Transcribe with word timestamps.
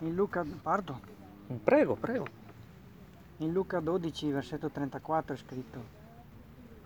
In 0.00 0.14
Luca, 0.14 0.44
parto? 0.62 1.00
Prego, 1.64 1.96
prego. 1.96 2.26
In 3.38 3.52
Luca 3.52 3.80
12, 3.80 4.30
versetto 4.30 4.68
34 4.70 5.34
è 5.34 5.36
scritto, 5.36 5.84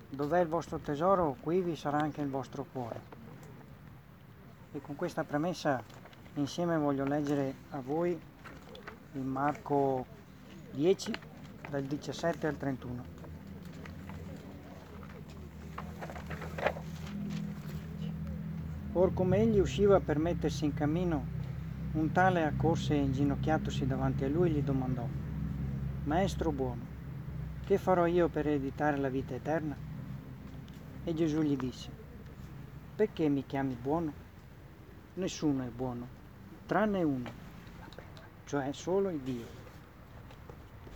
dov'è 0.09 0.41
il 0.41 0.49
vostro 0.49 0.79
tesoro, 0.79 1.37
qui 1.40 1.61
vi 1.61 1.77
sarà 1.77 1.98
anche 1.98 2.22
il 2.22 2.29
vostro 2.29 2.64
cuore. 2.72 3.01
E 4.72 4.80
con 4.80 4.96
questa 4.96 5.25
premessa 5.25 5.83
insieme 6.35 6.79
voglio 6.79 7.05
leggere 7.05 7.55
a 7.71 7.80
voi 7.80 8.19
il 9.13 9.21
Marco 9.21 10.07
10, 10.71 11.13
dal 11.69 11.83
17 11.83 12.47
al 12.47 12.57
31. 12.57 13.05
Or 18.95 19.13
come 19.13 19.39
egli 19.39 19.59
usciva 19.59 20.01
per 20.01 20.19
mettersi 20.19 20.65
in 20.65 20.75
cammino, 20.75 21.32
un 21.95 22.11
tale 22.11 22.45
accorse 22.45 22.95
e 22.95 23.02
inginocchiatosi 23.02 23.87
davanti 23.87 24.24
a 24.24 24.28
lui 24.28 24.50
gli 24.50 24.62
domandò, 24.62 25.06
Maestro 26.05 26.50
buono, 26.50 26.80
che 27.66 27.77
farò 27.77 28.06
io 28.06 28.28
per 28.28 28.46
ereditare 28.46 28.96
la 28.96 29.10
vita 29.10 29.34
eterna? 29.34 29.77
E 31.05 31.14
Gesù 31.14 31.42
gli 31.42 31.55
disse, 31.55 31.91
perché 32.97 33.28
mi 33.28 33.45
chiami 33.45 33.74
buono? 33.74 34.12
Nessuno 35.14 35.64
è 35.64 35.69
buono, 35.69 36.06
tranne 36.64 37.02
uno, 37.02 37.30
cioè 38.47 38.72
solo 38.72 39.11
il 39.11 39.20
Dio. 39.20 39.47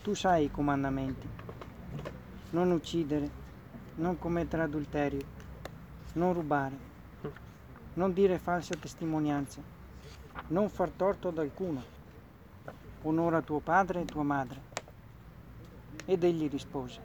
Tu 0.03 0.15
sai 0.15 0.45
i 0.45 0.51
comandamenti, 0.51 1.29
non 2.51 2.71
uccidere, 2.71 3.29
non 3.97 4.19
commettere 4.19 4.63
adulterio, 4.63 5.25
non 6.15 6.33
rubare, 6.33 6.79
non 7.95 8.15
dire 8.15 8.39
false 8.39 8.79
testimonianze, 8.79 9.75
non 10.49 10.69
far 10.69 10.91
torto 10.91 11.29
ad 11.29 11.39
alcuno, 11.39 11.83
onora 13.03 13.41
tuo 13.43 13.61
padre 13.61 14.03
e 14.03 14.05
tua 14.05 14.23
madre. 14.23 14.61
Ed 16.05 16.23
egli 16.23 16.49
rispose, 16.49 17.01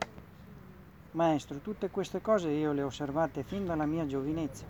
Maestro, 1.13 1.59
tutte 1.59 1.89
queste 1.89 2.21
cose 2.21 2.49
io 2.49 2.71
le 2.71 2.83
ho 2.83 2.85
osservate 2.85 3.43
fin 3.43 3.65
dalla 3.65 3.85
mia 3.85 4.05
giovinezza. 4.05 4.65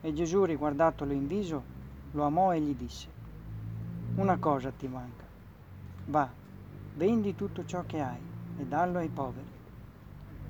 E 0.00 0.12
Gesù, 0.12 0.44
riguardatolo 0.44 1.12
in 1.12 1.26
viso, 1.26 1.62
lo 2.12 2.24
amò 2.24 2.52
e 2.52 2.60
gli 2.60 2.74
disse, 2.74 3.08
Una 4.16 4.36
cosa 4.38 4.70
ti 4.70 4.88
manca, 4.88 5.24
va, 6.06 6.28
vendi 6.94 7.34
tutto 7.34 7.64
ciò 7.64 7.84
che 7.86 8.00
hai 8.00 8.20
e 8.58 8.64
dallo 8.64 8.98
ai 8.98 9.08
poveri, 9.08 9.46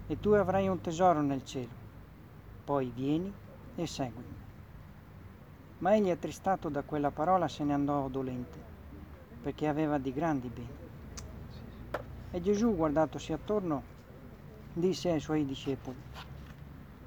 e 0.06 0.20
tu 0.20 0.30
avrai 0.30 0.68
un 0.68 0.80
tesoro 0.80 1.20
nel 1.20 1.44
cielo. 1.44 1.84
Poi 2.64 2.90
vieni 2.94 3.32
e 3.74 3.86
seguimi. 3.86 4.35
Ma 5.78 5.94
egli, 5.94 6.08
attristato 6.08 6.70
da 6.70 6.82
quella 6.82 7.10
parola, 7.10 7.48
se 7.48 7.62
ne 7.62 7.74
andò 7.74 8.08
dolente, 8.08 8.58
perché 9.42 9.68
aveva 9.68 9.98
di 9.98 10.10
grandi 10.10 10.48
beni. 10.48 10.84
E 12.30 12.40
Gesù, 12.40 12.74
guardatosi 12.74 13.34
attorno, 13.34 13.82
disse 14.72 15.10
ai 15.10 15.20
suoi 15.20 15.44
discepoli, 15.44 15.96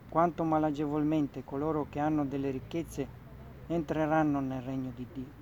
quanto 0.08 0.44
malagevolmente 0.44 1.44
coloro 1.44 1.88
che 1.90 2.00
hanno 2.00 2.26
delle 2.26 2.52
ricchezze 2.52 3.08
entreranno 3.68 4.40
nel 4.40 4.62
regno 4.62 4.92
di 4.96 5.08
Dio. 5.14 5.38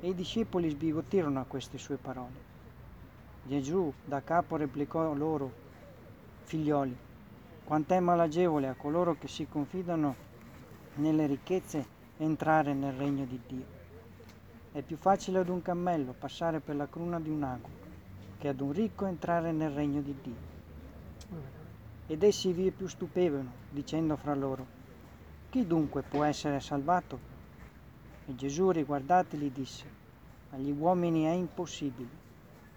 E 0.00 0.08
i 0.08 0.14
discepoli 0.14 0.70
sbigottirono 0.70 1.40
a 1.40 1.44
queste 1.46 1.76
sue 1.76 1.96
parole. 1.96 2.46
Gesù 3.42 3.92
da 4.02 4.22
capo 4.22 4.56
replicò 4.56 5.12
loro, 5.12 5.52
figlioli, 6.44 6.96
quant'è 7.64 8.00
malagevole 8.00 8.68
a 8.68 8.74
coloro 8.74 9.14
che 9.18 9.28
si 9.28 9.46
confidano 9.46 10.14
nelle 10.94 11.26
ricchezze 11.26 11.96
entrare 12.18 12.74
nel 12.74 12.94
regno 12.94 13.24
di 13.24 13.40
Dio. 13.46 13.64
È 14.72 14.82
più 14.82 14.96
facile 14.96 15.38
ad 15.38 15.48
un 15.48 15.62
cammello 15.62 16.12
passare 16.12 16.60
per 16.60 16.76
la 16.76 16.88
cruna 16.88 17.20
di 17.20 17.30
un 17.30 17.42
ago 17.42 17.68
che 18.38 18.48
ad 18.48 18.60
un 18.60 18.72
ricco 18.72 19.06
entrare 19.06 19.50
nel 19.50 19.70
regno 19.70 20.00
di 20.00 20.14
Dio. 20.22 20.56
Ed 22.06 22.22
essi 22.22 22.52
vi 22.52 22.70
più 22.70 22.86
stupevano, 22.86 23.50
dicendo 23.70 24.16
fra 24.16 24.34
loro, 24.34 24.66
chi 25.50 25.66
dunque 25.66 26.02
può 26.02 26.24
essere 26.24 26.60
salvato? 26.60 27.18
E 28.26 28.34
Gesù 28.34 28.70
riguardateli 28.70 29.50
disse, 29.52 29.84
agli 30.50 30.70
uomini 30.70 31.24
è 31.24 31.32
impossibile, 31.32 32.08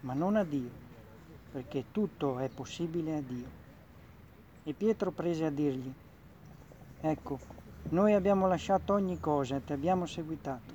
ma 0.00 0.14
non 0.14 0.36
a 0.36 0.44
Dio, 0.44 0.70
perché 1.52 1.84
tutto 1.92 2.38
è 2.38 2.48
possibile 2.48 3.16
a 3.16 3.20
Dio. 3.20 3.60
E 4.64 4.72
Pietro 4.72 5.10
prese 5.12 5.44
a 5.46 5.50
dirgli, 5.50 5.92
ecco, 7.00 7.38
noi 7.90 8.14
abbiamo 8.14 8.46
lasciato 8.46 8.94
ogni 8.94 9.18
cosa 9.20 9.56
e 9.56 9.64
ti 9.64 9.72
abbiamo 9.72 10.06
seguitato. 10.06 10.72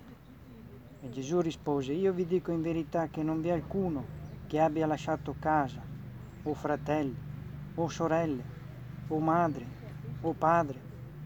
E 1.01 1.09
Gesù 1.09 1.41
rispose, 1.41 1.93
io 1.93 2.13
vi 2.13 2.25
dico 2.25 2.51
in 2.51 2.61
verità 2.61 3.07
che 3.07 3.23
non 3.23 3.41
vi 3.41 3.49
è 3.49 3.51
alcuno 3.51 4.03
che 4.47 4.59
abbia 4.59 4.85
lasciato 4.85 5.35
casa, 5.39 5.81
o 6.43 6.53
fratelli, 6.53 7.15
o 7.75 7.87
sorelle, 7.89 8.43
o 9.09 9.19
madre, 9.19 9.65
o 10.21 10.33
padre, 10.33 10.79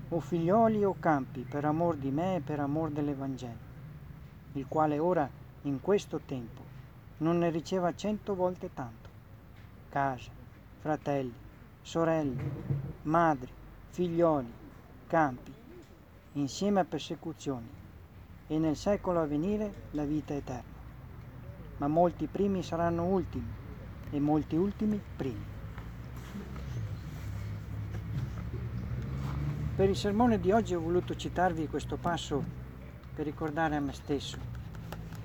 o 0.09 0.19
figlioli 0.19 0.83
o 0.83 0.95
campi 0.99 1.41
per 1.41 1.65
amor 1.65 1.95
di 1.95 2.11
me 2.11 2.37
e 2.37 2.41
per 2.41 2.59
amor 2.59 2.89
dell'Evangelo, 2.89 3.69
il 4.53 4.65
quale 4.67 4.99
ora, 4.99 5.29
in 5.63 5.79
questo 5.79 6.19
tempo, 6.25 6.61
non 7.17 7.37
ne 7.37 7.49
riceva 7.49 7.93
cento 7.93 8.33
volte 8.33 8.73
tanto. 8.73 9.09
Casa, 9.89 10.31
fratelli, 10.79 11.33
sorelle, 11.81 12.41
madri, 13.03 13.51
figlioli, 13.89 14.51
campi, 15.07 15.53
insieme 16.33 16.79
a 16.79 16.85
persecuzioni, 16.85 17.67
e 18.47 18.57
nel 18.57 18.75
secolo 18.75 19.21
a 19.21 19.25
venire 19.25 19.87
la 19.91 20.03
vita 20.03 20.33
eterna. 20.33 20.79
Ma 21.77 21.87
molti 21.87 22.27
primi 22.27 22.63
saranno 22.63 23.05
ultimi, 23.05 23.51
e 24.11 24.19
molti 24.19 24.55
ultimi 24.55 25.01
primi. 25.15 25.45
Per 29.75 29.89
il 29.89 29.95
sermone 29.95 30.39
di 30.39 30.51
oggi 30.51 30.75
ho 30.75 30.79
voluto 30.79 31.15
citarvi 31.15 31.67
questo 31.67 31.97
passo 31.97 32.43
per 33.15 33.25
ricordare 33.25 33.75
a 33.77 33.79
me 33.79 33.93
stesso 33.93 34.37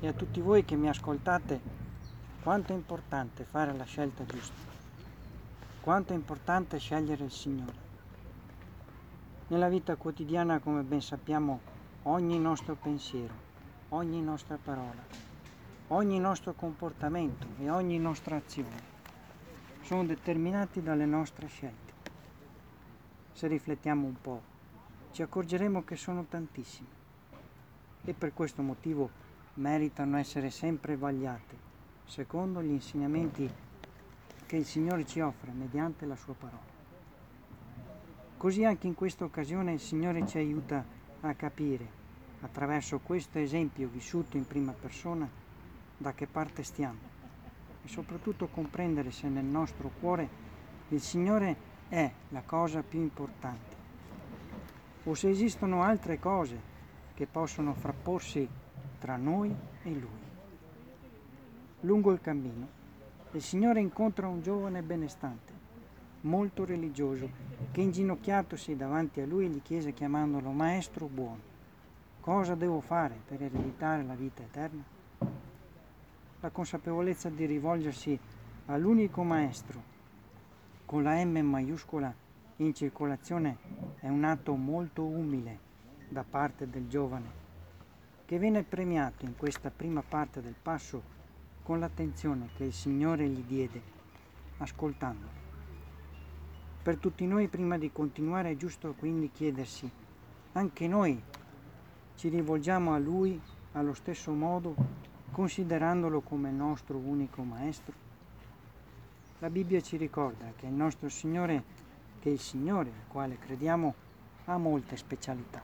e 0.00 0.06
a 0.06 0.12
tutti 0.12 0.41
voi 0.41 0.65
che 0.65 0.77
mi 0.77 0.88
ascoltate 0.88 1.61
quanto 2.43 2.73
è 2.73 2.77
importante 2.77 3.44
fare 3.44 3.77
la 3.77 3.84
scelta 3.84 4.25
giusta, 4.25 4.55
quanto 5.81 6.12
è 6.12 6.17
importante 6.17 6.78
scegliere 6.78 7.25
il 7.25 7.33
Signore. 7.33 7.85
Nella 9.48 9.68
vita 9.68 9.94
quotidiana, 9.94 10.58
come 10.58 10.82
ben 10.82 11.00
sappiamo, 11.00 11.60
ogni 12.02 12.36
nostro 12.40 12.74
pensiero, 12.74 13.32
ogni 13.90 14.20
nostra 14.20 14.58
parola, 14.60 15.00
ogni 15.88 16.18
nostro 16.18 16.52
comportamento 16.54 17.46
e 17.60 17.70
ogni 17.70 17.96
nostra 18.00 18.34
azione 18.34 18.94
sono 19.82 20.04
determinati 20.04 20.82
dalle 20.82 21.06
nostre 21.06 21.46
scelte. 21.46 21.92
Se 23.34 23.46
riflettiamo 23.46 24.04
un 24.04 24.20
po', 24.20 24.42
ci 25.12 25.22
accorgeremo 25.22 25.84
che 25.84 25.94
sono 25.94 26.24
tantissime 26.24 26.88
e 28.04 28.14
per 28.14 28.34
questo 28.34 28.62
motivo 28.62 29.08
meritano 29.54 30.16
essere 30.16 30.50
sempre 30.50 30.96
vagliate 30.96 31.56
secondo 32.04 32.60
gli 32.60 32.70
insegnamenti 32.70 33.48
che 34.44 34.56
il 34.56 34.64
Signore 34.64 35.06
ci 35.06 35.20
offre 35.20 35.52
mediante 35.52 36.04
la 36.04 36.16
sua 36.16 36.34
parola. 36.34 36.75
Così 38.36 38.64
anche 38.64 38.86
in 38.86 38.94
questa 38.94 39.24
occasione 39.24 39.72
il 39.72 39.80
Signore 39.80 40.26
ci 40.26 40.36
aiuta 40.36 40.84
a 41.20 41.34
capire, 41.34 41.86
attraverso 42.41 42.98
questo 42.98 43.38
esempio 43.38 43.88
vissuto 43.88 44.36
in 44.36 44.47
prima 44.47 44.72
persona, 44.72 45.28
da 45.97 46.12
che 46.12 46.26
parte 46.26 46.62
stiamo. 46.62 46.98
E 47.82 47.88
soprattutto 47.88 48.46
comprendere 48.48 49.10
se 49.10 49.28
nel 49.28 49.44
nostro 49.44 49.91
cuore 50.00 50.28
il 50.91 51.00
Signore 51.00 51.56
è 51.88 52.10
la 52.28 52.42
cosa 52.42 52.82
più 52.82 53.00
importante. 53.00 53.75
O 55.04 55.14
se 55.14 55.30
esistono 55.30 55.82
altre 55.82 56.19
cose 56.19 56.60
che 57.14 57.26
possono 57.26 57.72
frapporsi 57.72 58.46
tra 58.99 59.16
noi 59.16 59.55
e 59.82 59.90
Lui. 59.90 60.25
Lungo 61.81 62.12
il 62.12 62.20
cammino 62.20 62.76
il 63.32 63.43
Signore 63.43 63.81
incontra 63.81 64.28
un 64.28 64.40
giovane 64.40 64.82
benestante 64.82 65.56
molto 66.26 66.64
religioso, 66.64 67.31
che 67.70 67.81
inginocchiatosi 67.81 68.76
davanti 68.76 69.20
a 69.20 69.26
lui 69.26 69.49
gli 69.49 69.62
chiese 69.62 69.93
chiamandolo 69.93 70.50
Maestro 70.50 71.06
buono, 71.06 71.55
cosa 72.20 72.55
devo 72.55 72.81
fare 72.81 73.17
per 73.26 73.43
ereditare 73.43 74.02
la 74.02 74.14
vita 74.14 74.43
eterna? 74.43 74.82
La 76.40 76.50
consapevolezza 76.50 77.28
di 77.31 77.46
rivolgersi 77.46 78.19
all'unico 78.67 79.23
Maestro 79.23 79.94
con 80.84 81.05
la 81.05 81.25
M 81.25 81.38
maiuscola 81.38 82.12
in 82.56 82.75
circolazione 82.75 83.58
è 84.00 84.08
un 84.08 84.25
atto 84.25 84.55
molto 84.55 85.05
umile 85.05 85.58
da 86.08 86.25
parte 86.28 86.69
del 86.69 86.88
giovane, 86.88 87.44
che 88.25 88.38
viene 88.38 88.64
premiato 88.64 89.25
in 89.25 89.37
questa 89.37 89.70
prima 89.70 90.02
parte 90.02 90.40
del 90.43 90.55
passo 90.61 91.14
con 91.62 91.78
l'attenzione 91.78 92.49
che 92.56 92.64
il 92.64 92.73
Signore 92.73 93.28
gli 93.28 93.43
diede, 93.43 93.82
ascoltandolo. 94.58 95.36
Per 96.87 96.99
tutti 96.99 97.27
noi 97.27 97.49
prima 97.49 97.77
di 97.79 97.91
continuare 97.91 98.53
è 98.53 98.56
giusto 98.56 98.94
quindi 98.97 99.33
chiedersi, 99.33 99.91
anche 100.53 100.87
noi 100.87 101.21
ci 102.15 102.29
rivolgiamo 102.29 102.94
a 102.94 102.99
Lui 102.99 103.41
allo 103.73 103.93
stesso 103.93 104.31
modo 104.31 104.77
considerandolo 105.33 106.21
come 106.21 106.50
il 106.50 106.55
nostro 106.55 106.97
unico 106.97 107.43
maestro? 107.43 107.93
La 109.41 109.50
Bibbia 109.50 109.81
ci 109.81 109.97
ricorda 109.97 110.53
che 110.55 110.67
il 110.67 110.75
nostro 110.75 111.09
Signore, 111.09 111.61
che 112.21 112.29
il 112.29 112.38
Signore 112.38 112.91
al 112.91 113.09
quale 113.09 113.37
crediamo, 113.37 113.93
ha 114.44 114.56
molte 114.56 114.97
specialità, 114.97 115.61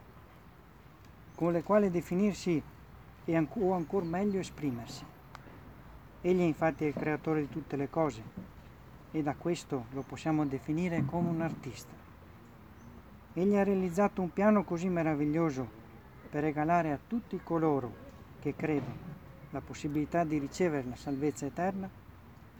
con 1.36 1.52
le 1.52 1.62
quali 1.62 1.88
definirsi 1.88 2.60
e 3.24 3.48
o 3.48 3.72
ancora 3.72 4.04
meglio 4.04 4.40
esprimersi. 4.40 5.04
Egli 6.20 6.40
infatti 6.40 6.82
è 6.82 6.88
il 6.88 6.94
creatore 6.94 7.42
di 7.42 7.48
tutte 7.48 7.76
le 7.76 7.88
cose 7.88 8.51
e 9.12 9.22
da 9.22 9.34
questo 9.34 9.84
lo 9.92 10.02
possiamo 10.02 10.44
definire 10.44 11.04
come 11.04 11.28
un 11.28 11.42
artista. 11.42 11.92
Egli 13.34 13.54
ha 13.54 13.62
realizzato 13.62 14.20
un 14.20 14.32
piano 14.32 14.64
così 14.64 14.88
meraviglioso 14.88 15.80
per 16.28 16.42
regalare 16.42 16.92
a 16.92 16.98
tutti 17.06 17.38
coloro 17.42 18.10
che 18.40 18.56
credono 18.56 19.10
la 19.50 19.60
possibilità 19.60 20.24
di 20.24 20.38
ricevere 20.38 20.88
la 20.88 20.96
salvezza 20.96 21.46
eterna 21.46 21.88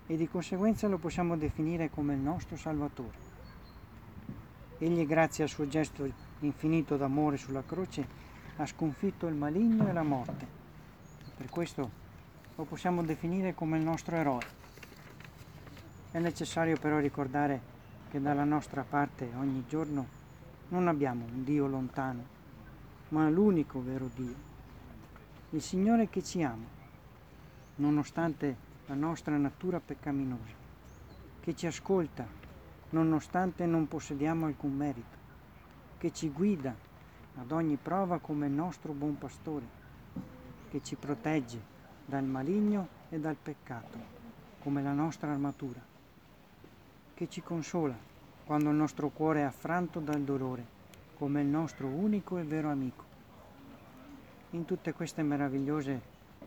e 0.06 0.16
di 0.16 0.28
conseguenza 0.28 0.88
lo 0.88 0.99
possiamo 0.99 1.37
definire 1.37 1.90
come 1.90 2.14
il 2.14 2.20
nostro 2.20 2.56
Salvatore. 2.56 3.31
Egli, 4.78 5.06
grazie 5.06 5.44
al 5.44 5.50
suo 5.50 5.66
gesto 5.69 6.10
infinito 6.40 6.96
d'amore 6.96 7.37
sulla 7.38 7.62
croce, 7.64 8.06
ha 8.56 8.66
sconfitto 8.66 9.26
il 9.26 9.34
maligno 9.34 9.88
e 9.88 9.93
la 9.93 10.02
morte. 10.02 10.46
Per 11.37 11.49
questo 11.49 11.90
lo 12.54 12.64
possiamo 12.64 13.02
definire 13.02 13.54
come 13.54 13.78
il 13.78 13.84
nostro 13.84 14.16
eroe. 14.16 14.62
È 16.12 16.19
necessario 16.19 16.76
però 16.79 16.99
ricordare 16.99 17.59
che 18.11 18.20
dalla 18.20 18.44
nostra 18.44 18.85
parte 18.87 19.32
ogni 19.38 19.64
giorno 19.67 20.05
non 20.69 20.87
abbiamo 20.87 21.25
un 21.25 21.43
Dio 21.43 21.67
lontano, 21.67 22.23
ma 23.09 23.31
l'unico 23.31 23.82
vero 23.82 24.11
Dio, 24.14 24.35
il 25.53 25.62
Signore 25.62 26.11
che 26.11 26.23
ci 26.23 26.43
ama, 26.43 26.67
nonostante 27.76 28.55
la 28.88 28.94
nostra 28.94 29.38
natura 29.38 29.81
peccaminosa, 29.81 30.53
che 31.41 31.56
ci 31.56 31.67
ascolta 31.67 32.26
nonostante 32.91 33.64
non 33.64 33.88
possediamo 33.88 34.44
alcun 34.44 34.76
merito, 34.76 35.17
che 35.97 36.12
ci 36.12 36.29
guida 36.29 36.75
ad 37.37 37.50
ogni 37.53 37.79
prova 37.82 38.19
come 38.19 38.49
il 38.49 38.53
nostro 38.53 38.93
buon 38.93 39.17
pastore, 39.17 39.64
che 40.69 40.82
ci 40.82 40.94
protegge 40.94 41.59
dal 42.05 42.25
maligno 42.25 42.87
e 43.09 43.19
dal 43.19 43.37
peccato, 43.43 43.97
come 44.61 44.82
la 44.82 44.93
nostra 44.93 45.31
armatura 45.31 45.91
che 47.14 47.29
ci 47.29 47.43
consola 47.43 48.11
quando 48.44 48.70
il 48.70 48.76
nostro 48.76 49.09
cuore 49.09 49.41
è 49.41 49.44
affranto 49.44 50.00
dal 50.00 50.23
dolore, 50.23 50.64
come 51.17 51.41
il 51.41 51.47
nostro 51.47 51.87
unico 51.87 52.38
e 52.38 52.43
vero 52.43 52.70
amico. 52.70 53.05
In 54.50 54.64
tutte 54.64 54.93
queste 54.93 55.23
meravigliose, 55.23 56.00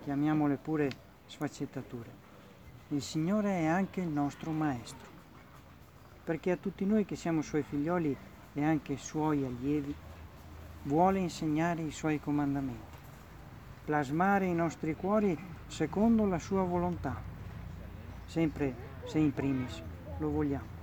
chiamiamole 0.04 0.58
pure 0.58 0.90
sfaccettature, 1.26 2.24
il 2.90 3.02
Signore 3.02 3.62
è 3.62 3.66
anche 3.66 4.02
il 4.02 4.10
nostro 4.10 4.52
Maestro, 4.52 5.10
perché 6.24 6.52
a 6.52 6.58
tutti 6.58 6.86
noi 6.86 7.06
che 7.06 7.16
siamo 7.16 7.42
Suoi 7.42 7.64
figlioli 7.64 8.16
e 8.54 8.64
anche 8.64 8.98
Suoi 8.98 9.44
allievi, 9.44 9.96
vuole 10.84 11.20
insegnare 11.20 11.82
i 11.82 11.92
Suoi 11.92 12.20
comandamenti, 12.20 12.98
plasmare 13.86 14.46
i 14.46 14.54
nostri 14.54 14.96
cuori 14.96 15.38
secondo 15.68 16.26
la 16.26 16.40
Sua 16.40 16.64
volontà, 16.64 17.20
sempre 18.26 18.76
se 19.06 19.18
in 19.18 19.34
primis 19.34 19.94
lo 20.18 20.30
vogliamo. 20.30 20.74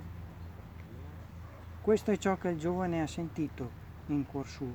Questo 1.81 2.11
è 2.11 2.17
ciò 2.17 2.37
che 2.37 2.49
il 2.49 2.59
giovane 2.59 3.01
ha 3.01 3.07
sentito 3.07 3.81
in 4.07 4.25
cuor 4.25 4.47
suo, 4.47 4.73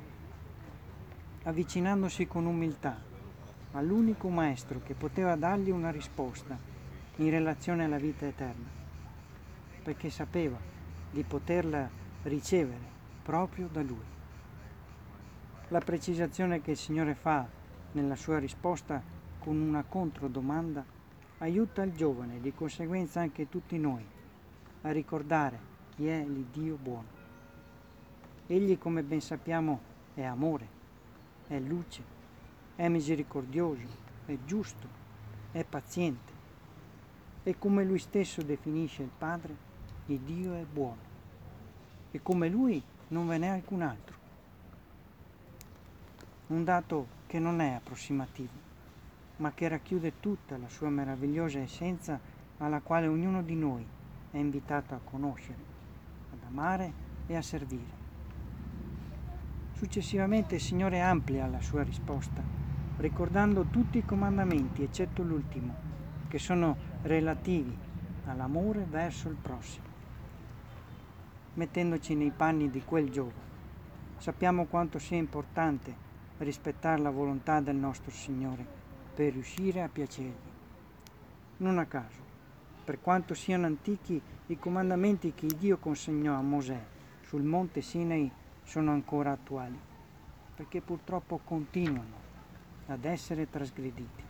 avvicinandosi 1.44 2.26
con 2.26 2.44
umiltà 2.44 3.00
all'unico 3.72 4.28
maestro 4.28 4.80
che 4.82 4.94
poteva 4.94 5.36
dargli 5.36 5.70
una 5.70 5.90
risposta 5.90 6.58
in 7.16 7.30
relazione 7.30 7.84
alla 7.84 7.98
vita 7.98 8.26
eterna, 8.26 8.68
perché 9.82 10.10
sapeva 10.10 10.58
di 11.10 11.22
poterla 11.22 11.88
ricevere 12.24 12.96
proprio 13.22 13.68
da 13.70 13.82
lui. 13.82 14.16
La 15.68 15.80
precisazione 15.80 16.60
che 16.60 16.72
il 16.72 16.76
Signore 16.76 17.14
fa 17.14 17.46
nella 17.92 18.16
sua 18.16 18.38
risposta 18.38 19.02
con 19.38 19.56
una 19.56 19.84
controdomanda 19.84 20.84
aiuta 21.38 21.82
il 21.82 21.92
giovane 21.92 22.36
e 22.36 22.40
di 22.40 22.52
conseguenza 22.52 23.20
anche 23.20 23.48
tutti 23.48 23.78
noi 23.78 24.16
a 24.88 24.92
ricordare 24.92 25.60
chi 25.94 26.08
è 26.08 26.24
l'Iddio 26.24 26.76
buono. 26.76 27.16
Egli, 28.46 28.78
come 28.78 29.02
ben 29.02 29.20
sappiamo, 29.20 29.80
è 30.14 30.22
amore, 30.22 30.66
è 31.46 31.58
luce, 31.58 32.02
è 32.74 32.88
misericordioso, 32.88 33.86
è 34.24 34.34
giusto, 34.46 34.88
è 35.52 35.62
paziente. 35.64 36.32
E 37.42 37.58
come 37.58 37.84
lui 37.84 37.98
stesso 37.98 38.40
definisce 38.40 39.02
il 39.02 39.10
Padre, 39.16 39.54
il 40.06 40.20
Dio 40.20 40.54
è 40.54 40.64
buono. 40.64 41.06
E 42.10 42.22
come 42.22 42.48
lui 42.48 42.82
non 43.08 43.28
ve 43.28 43.36
n'è 43.36 43.48
alcun 43.48 43.82
altro. 43.82 44.16
Un 46.46 46.64
dato 46.64 47.06
che 47.26 47.38
non 47.38 47.60
è 47.60 47.74
approssimativo, 47.74 48.56
ma 49.36 49.52
che 49.52 49.68
racchiude 49.68 50.18
tutta 50.18 50.56
la 50.56 50.68
sua 50.70 50.88
meravigliosa 50.88 51.58
essenza 51.58 52.18
alla 52.56 52.80
quale 52.80 53.06
ognuno 53.06 53.42
di 53.42 53.54
noi 53.54 53.96
è 54.38 54.40
invitato 54.40 54.94
a 54.94 55.00
conoscere, 55.02 55.58
ad 56.32 56.38
amare 56.46 56.92
e 57.26 57.36
a 57.36 57.42
servire. 57.42 57.96
Successivamente 59.72 60.56
il 60.56 60.60
Signore 60.60 61.00
amplia 61.00 61.46
la 61.46 61.60
sua 61.60 61.82
risposta, 61.82 62.42
ricordando 62.98 63.64
tutti 63.64 63.98
i 63.98 64.04
comandamenti, 64.04 64.82
eccetto 64.82 65.22
l'ultimo, 65.22 65.74
che 66.28 66.38
sono 66.38 66.76
relativi 67.02 67.76
all'amore 68.26 68.86
verso 68.88 69.28
il 69.28 69.36
prossimo. 69.36 69.86
Mettendoci 71.54 72.14
nei 72.14 72.30
panni 72.30 72.70
di 72.70 72.82
quel 72.84 73.10
giovane, 73.10 73.56
sappiamo 74.18 74.66
quanto 74.66 74.98
sia 74.98 75.16
importante 75.16 76.06
rispettare 76.38 77.00
la 77.00 77.10
volontà 77.10 77.60
del 77.60 77.76
nostro 77.76 78.10
Signore 78.10 78.64
per 79.14 79.32
riuscire 79.32 79.82
a 79.82 79.88
piacergli. 79.88 80.34
Non 81.58 81.78
a 81.78 81.86
caso, 81.86 82.27
per 82.88 83.02
quanto 83.02 83.34
siano 83.34 83.66
antichi, 83.66 84.18
i 84.46 84.58
comandamenti 84.58 85.34
che 85.34 85.46
Dio 85.58 85.76
consegnò 85.76 86.32
a 86.34 86.40
Mosè 86.40 86.82
sul 87.20 87.42
monte 87.42 87.82
Sinai 87.82 88.32
sono 88.64 88.92
ancora 88.92 89.30
attuali, 89.30 89.78
perché 90.54 90.80
purtroppo 90.80 91.38
continuano 91.44 92.14
ad 92.86 93.04
essere 93.04 93.50
trasgrediti. 93.50 94.22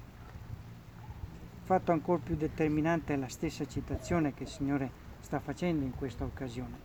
Fatto 1.62 1.92
ancora 1.92 2.20
più 2.20 2.34
determinante 2.34 3.14
è 3.14 3.16
la 3.16 3.28
stessa 3.28 3.64
citazione 3.64 4.34
che 4.34 4.42
il 4.42 4.48
Signore 4.48 4.90
sta 5.20 5.38
facendo 5.38 5.84
in 5.84 5.94
questa 5.94 6.24
occasione, 6.24 6.76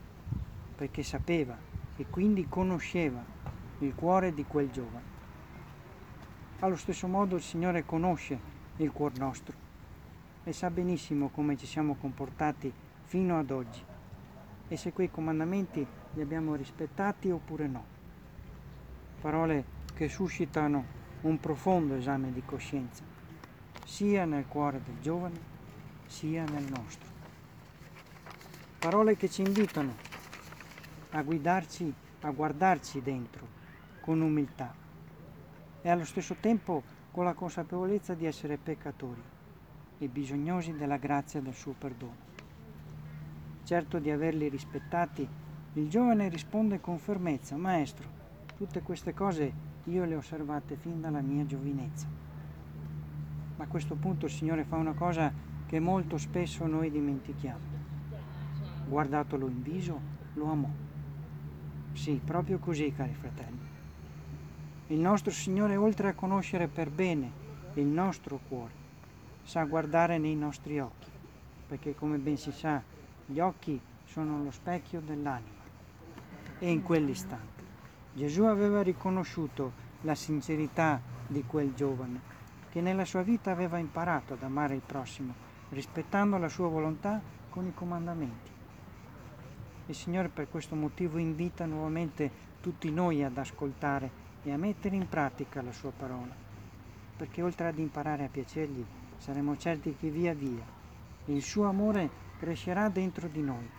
perché 0.76 1.02
sapeva 1.02 1.58
e 1.98 2.06
quindi 2.06 2.48
conosceva 2.48 3.24
il 3.80 3.96
cuore 3.96 4.32
di 4.32 4.46
quel 4.46 4.70
giovane. 4.70 5.12
Allo 6.60 6.78
stesso 6.78 7.08
modo 7.08 7.36
il 7.36 7.42
Signore 7.42 7.84
conosce 7.84 8.38
il 8.78 8.92
cuor 8.92 9.18
nostro 9.18 9.72
e 10.46 10.52
sa 10.52 10.70
benissimo 10.70 11.30
come 11.30 11.58
ci 11.58 11.66
siamo 11.66 11.96
comportati 11.96 12.72
fino 13.04 13.40
ad 13.40 13.52
oggi 13.52 13.82
e 14.68 14.78
se 14.78 14.92
quei 14.92 15.10
comandamenti 15.10 15.86
li 16.14 16.22
abbiamo 16.22 16.56
rispettati 16.56 17.30
oppure 17.30 17.68
no. 17.68 17.86
Parole 19.22 19.64
che 19.94 20.10
suscitano 20.10 21.02
un 21.22 21.40
profondo 21.40 21.96
esame 21.96 22.34
di 22.34 22.44
coscienza, 22.44 23.04
sia 23.86 24.26
nel 24.26 24.48
cuore 24.48 24.82
del 24.84 25.00
giovane, 25.00 25.40
sia 26.08 26.44
nel 26.44 26.64
nostro. 26.64 27.12
Parole 28.80 29.16
che 29.16 29.30
ci 29.30 29.42
invitano 29.42 29.96
a 31.12 31.22
guidarci, 31.22 31.94
a 32.22 32.32
guardarci 32.32 33.02
dentro 33.02 33.48
con 34.02 34.20
umiltà 34.20 34.74
e 35.82 35.90
allo 35.90 36.04
stesso 36.04 36.36
tempo 36.40 36.84
con 37.12 37.24
la 37.24 37.34
consapevolezza 37.34 38.14
di 38.14 38.26
essere 38.26 38.58
peccatori 38.58 39.22
e 40.04 40.10
bisognosi 40.10 40.76
della 40.76 40.98
grazia 40.98 41.40
del 41.40 41.54
suo 41.54 41.74
perdono. 41.78 42.32
Certo 43.64 44.00
di 44.00 44.12
averli 44.12 44.50
rispettati, 44.50 45.26
il 45.76 45.90
giovane 45.90 46.28
risponde 46.28 46.82
con 46.82 46.98
fermezza, 46.98 47.56
Maestro, 47.56 48.06
tutte 48.58 48.82
queste 48.82 49.14
cose 49.14 49.52
io 49.86 50.04
le 50.04 50.16
ho 50.16 50.18
osservate 50.18 50.76
fin 50.76 51.00
dalla 51.00 51.22
mia 51.22 51.46
giovinezza. 51.46 52.08
Ma 53.56 53.64
a 53.64 53.68
questo 53.68 53.96
punto 53.96 54.26
il 54.26 54.32
Signore 54.32 54.66
fa 54.66 54.76
una 54.76 54.94
cosa 54.94 55.32
che 55.66 55.80
molto 55.80 56.18
spesso 56.18 56.68
noi 56.68 56.92
dimentichiamo. 56.92 57.72
Guardatelo 58.88 59.48
in 59.48 59.62
viso, 59.64 60.00
lo 60.34 60.52
amò. 60.52 60.70
Sì, 61.94 62.20
proprio 62.24 62.60
così, 62.60 62.92
cari 62.92 63.14
fratelli. 63.14 63.72
Il 64.88 65.00
nostro 65.00 65.32
Signore, 65.32 65.78
oltre 65.78 66.10
a 66.10 66.14
conoscere 66.14 66.68
per 66.68 66.90
bene 66.90 67.42
il 67.76 67.86
nostro 67.86 68.40
cuore, 68.50 68.83
sa 69.44 69.64
guardare 69.66 70.18
nei 70.18 70.36
nostri 70.36 70.80
occhi, 70.80 71.10
perché 71.68 71.96
come 71.96 72.18
ben 72.18 72.38
si 72.38 72.52
sa, 72.52 72.82
gli 73.26 73.40
occhi 73.40 73.80
sono 74.06 74.44
lo 74.44 74.52
specchio 74.52 75.02
dell'anima. 75.02 75.62
E 76.60 76.70
in 76.70 76.82
quell'istante 76.82 77.64
Gesù 78.14 78.44
aveva 78.44 78.82
riconosciuto 78.82 79.72
la 80.02 80.16
sincerità 80.16 81.02
di 81.28 81.44
quel 81.46 81.74
giovane 81.74 82.32
che 82.70 82.82
nella 82.82 83.06
sua 83.06 83.22
vita 83.22 83.52
aveva 83.52 83.78
imparato 83.78 84.34
ad 84.34 84.44
amare 84.44 84.76
il 84.76 84.82
prossimo, 84.86 85.34
rispettando 85.70 86.38
la 86.38 86.50
sua 86.50 86.68
volontà 86.68 87.22
con 87.50 87.66
i 87.68 87.74
comandamenti. 87.74 88.52
Il 89.86 89.96
Signore 89.96 90.30
per 90.30 90.50
questo 90.50 90.76
motivo 90.76 91.18
invita 91.18 91.66
nuovamente 91.66 92.32
tutti 92.62 92.90
noi 92.90 93.24
ad 93.24 93.38
ascoltare 93.38 94.10
e 94.44 94.52
a 94.52 94.58
mettere 94.58 94.96
in 94.96 95.08
pratica 95.08 95.62
la 95.62 95.72
sua 95.72 95.92
parola, 95.92 96.34
perché 97.18 97.42
oltre 97.42 97.68
ad 97.68 97.78
imparare 97.78 98.24
a 98.24 98.30
piacergli, 98.30 98.84
saremo 99.24 99.56
certi 99.56 99.96
che 99.96 100.10
via 100.10 100.34
via 100.34 100.66
il 101.28 101.42
suo 101.42 101.70
amore 101.70 102.10
crescerà 102.38 102.90
dentro 102.90 103.30
di 103.30 103.42
noi, 103.42 103.70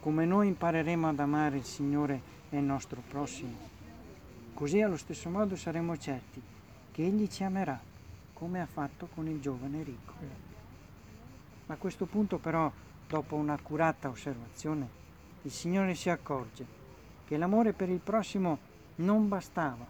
come 0.00 0.24
noi 0.24 0.48
impareremo 0.48 1.06
ad 1.06 1.20
amare 1.20 1.58
il 1.58 1.64
Signore 1.64 2.22
e 2.48 2.56
il 2.56 2.64
nostro 2.64 3.02
prossimo. 3.06 3.54
Così 4.54 4.80
allo 4.80 4.96
stesso 4.96 5.28
modo 5.28 5.54
saremo 5.54 5.98
certi 5.98 6.40
che 6.92 7.04
Egli 7.04 7.28
ci 7.28 7.44
amerà, 7.44 7.78
come 8.32 8.62
ha 8.62 8.66
fatto 8.66 9.06
con 9.12 9.28
il 9.28 9.38
giovane 9.38 9.82
ricco. 9.82 10.14
A 11.66 11.76
questo 11.76 12.06
punto 12.06 12.38
però, 12.38 12.72
dopo 13.06 13.36
un'accurata 13.36 14.08
osservazione, 14.08 14.88
il 15.42 15.50
Signore 15.50 15.94
si 15.94 16.08
accorge 16.08 16.64
che 17.26 17.36
l'amore 17.36 17.74
per 17.74 17.90
il 17.90 18.00
prossimo 18.00 18.56
non 18.96 19.28
bastava 19.28 19.84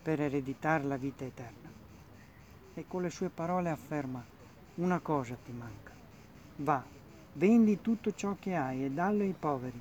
per 0.00 0.20
ereditare 0.20 0.84
la 0.84 0.96
vita 0.96 1.24
eterna. 1.24 1.61
E 2.74 2.84
con 2.88 3.02
le 3.02 3.10
sue 3.10 3.28
parole 3.28 3.68
afferma, 3.68 4.24
una 4.76 5.00
cosa 5.00 5.36
ti 5.44 5.52
manca. 5.52 5.92
Va, 6.56 6.82
vendi 7.34 7.80
tutto 7.80 8.14
ciò 8.14 8.36
che 8.38 8.54
hai 8.54 8.84
e 8.84 8.90
dallo 8.90 9.22
ai 9.22 9.34
poveri, 9.38 9.80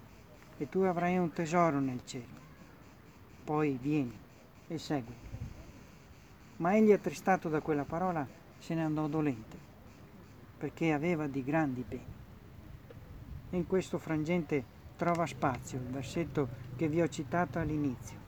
e 0.57 0.69
tu 0.69 0.79
avrai 0.81 1.17
un 1.17 1.31
tesoro 1.31 1.79
nel 1.79 2.01
cielo. 2.05 2.39
Poi 3.43 3.77
vieni 3.81 4.17
e 4.67 4.77
segui. 4.77 5.15
Ma 6.57 6.75
egli, 6.75 6.91
attristato 6.91 7.49
da 7.49 7.61
quella 7.61 7.85
parola, 7.85 8.27
se 8.59 8.75
ne 8.75 8.83
andò 8.83 9.07
dolente, 9.07 9.57
perché 10.57 10.91
aveva 10.91 11.27
di 11.27 11.43
grandi 11.43 11.83
beni. 11.87 12.19
In 13.51 13.65
questo 13.67 13.97
frangente 13.97 14.63
trova 14.95 15.25
spazio 15.25 15.79
il 15.79 15.87
versetto 15.87 16.47
che 16.75 16.87
vi 16.87 17.01
ho 17.01 17.07
citato 17.07 17.57
all'inizio. 17.57 18.19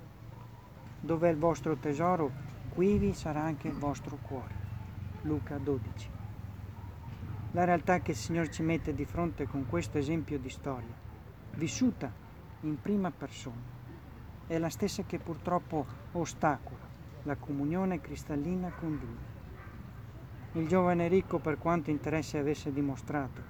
Dove 1.00 1.28
è 1.28 1.32
il 1.32 1.38
vostro 1.38 1.76
tesoro, 1.76 2.32
qui 2.74 2.98
vi 2.98 3.14
sarà 3.14 3.44
anche 3.44 3.68
il 3.68 3.76
vostro 3.76 4.18
cuore. 4.20 4.56
Luca 5.22 5.60
12. 5.60 6.10
La 7.52 7.66
realtà 7.66 8.00
che 8.02 8.12
il 8.12 8.18
Signore 8.18 8.50
ci 8.50 8.64
mette 8.64 8.96
di 8.96 9.06
fronte 9.06 9.46
con 9.46 9.68
questo 9.68 10.00
esempio 10.00 10.40
di 10.40 10.50
storia, 10.50 10.96
vissuta 11.54 12.12
in 12.62 12.82
prima 12.82 13.12
persona, 13.12 13.62
è 14.48 14.58
la 14.58 14.70
stessa 14.70 15.04
che 15.04 15.20
purtroppo 15.20 15.86
ostacola 16.14 16.90
la 17.24 17.36
comunione 17.36 18.02
cristallina 18.02 18.72
con 18.72 18.90
Lui. 18.90 20.62
Il 20.62 20.68
giovane 20.68 21.08
ricco, 21.08 21.38
per 21.38 21.60
quanto 21.60 21.92
interesse 21.92 22.40
avesse 22.40 22.74
dimostrato 22.74 23.42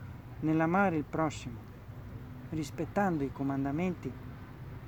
nell'amare 0.41 0.97
il 0.97 1.05
prossimo, 1.05 1.59
rispettando 2.49 3.23
i 3.23 3.31
comandamenti, 3.31 4.11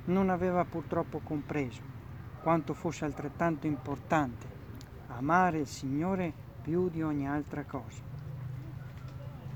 non 0.04 0.28
aveva 0.28 0.66
purtroppo 0.66 1.20
compreso 1.20 1.95
quanto 2.46 2.74
fosse 2.74 3.04
altrettanto 3.04 3.66
importante 3.66 4.46
amare 5.08 5.58
il 5.58 5.66
Signore 5.66 6.32
più 6.62 6.88
di 6.88 7.02
ogni 7.02 7.26
altra 7.26 7.64
cosa. 7.64 8.00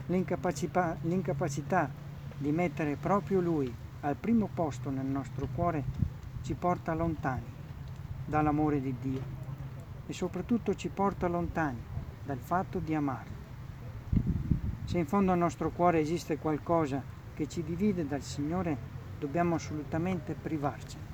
L'incapacità, 0.06 0.96
l'incapacità 1.02 1.88
di 2.36 2.50
mettere 2.50 2.96
proprio 2.96 3.38
Lui 3.38 3.72
al 4.00 4.16
primo 4.16 4.48
posto 4.52 4.90
nel 4.90 5.06
nostro 5.06 5.46
cuore 5.54 5.84
ci 6.42 6.54
porta 6.54 6.92
lontani 6.92 7.46
dall'amore 8.24 8.80
di 8.80 8.92
Dio 9.00 9.22
e 10.08 10.12
soprattutto 10.12 10.74
ci 10.74 10.88
porta 10.88 11.28
lontani 11.28 11.78
dal 12.24 12.38
fatto 12.38 12.80
di 12.80 12.92
amarlo. 12.92 13.36
Se 14.86 14.98
in 14.98 15.06
fondo 15.06 15.30
al 15.30 15.38
nostro 15.38 15.70
cuore 15.70 16.00
esiste 16.00 16.38
qualcosa 16.38 17.00
che 17.34 17.46
ci 17.46 17.62
divide 17.62 18.04
dal 18.04 18.22
Signore, 18.22 18.76
dobbiamo 19.20 19.54
assolutamente 19.54 20.34
privarcene. 20.34 21.09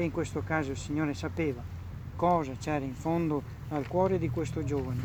E 0.00 0.04
in 0.04 0.12
questo 0.12 0.42
caso 0.42 0.70
il 0.70 0.78
Signore 0.78 1.12
sapeva 1.12 1.62
cosa 2.16 2.54
c'era 2.54 2.82
in 2.82 2.94
fondo 2.94 3.42
al 3.68 3.86
cuore 3.86 4.18
di 4.18 4.30
questo 4.30 4.64
giovane 4.64 5.02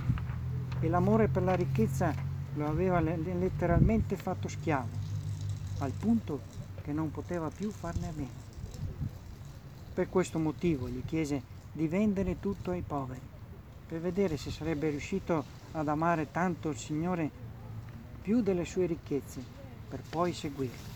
e 0.80 0.88
l'amore 0.88 1.28
per 1.28 1.44
la 1.44 1.54
ricchezza 1.54 2.16
lo 2.54 2.66
aveva 2.66 3.02
letteralmente 3.02 4.16
fatto 4.16 4.48
schiavo, 4.48 4.88
al 5.80 5.92
punto 5.92 6.40
che 6.82 6.94
non 6.94 7.12
poteva 7.12 7.50
più 7.50 7.72
farne 7.72 8.08
a 8.08 8.14
meno. 8.16 8.44
Per 9.94 10.08
questo 10.08 10.40
motivo 10.40 10.88
gli 10.88 11.04
chiese 11.04 11.42
di 11.74 11.90
vendere 11.90 12.40
tutto 12.40 12.72
ai 12.72 12.82
poveri, 12.82 13.20
per 13.86 14.00
vedere 14.00 14.38
se 14.38 14.50
sarebbe 14.50 14.92
riuscito 14.92 15.44
ad 15.74 15.90
amare 15.90 16.32
tanto 16.32 16.70
il 16.70 16.78
Signore 16.78 17.30
più 18.22 18.42
delle 18.42 18.64
sue 18.64 18.86
ricchezze 18.86 19.44
per 19.90 20.00
poi 20.10 20.32
seguirlo. 20.32 20.94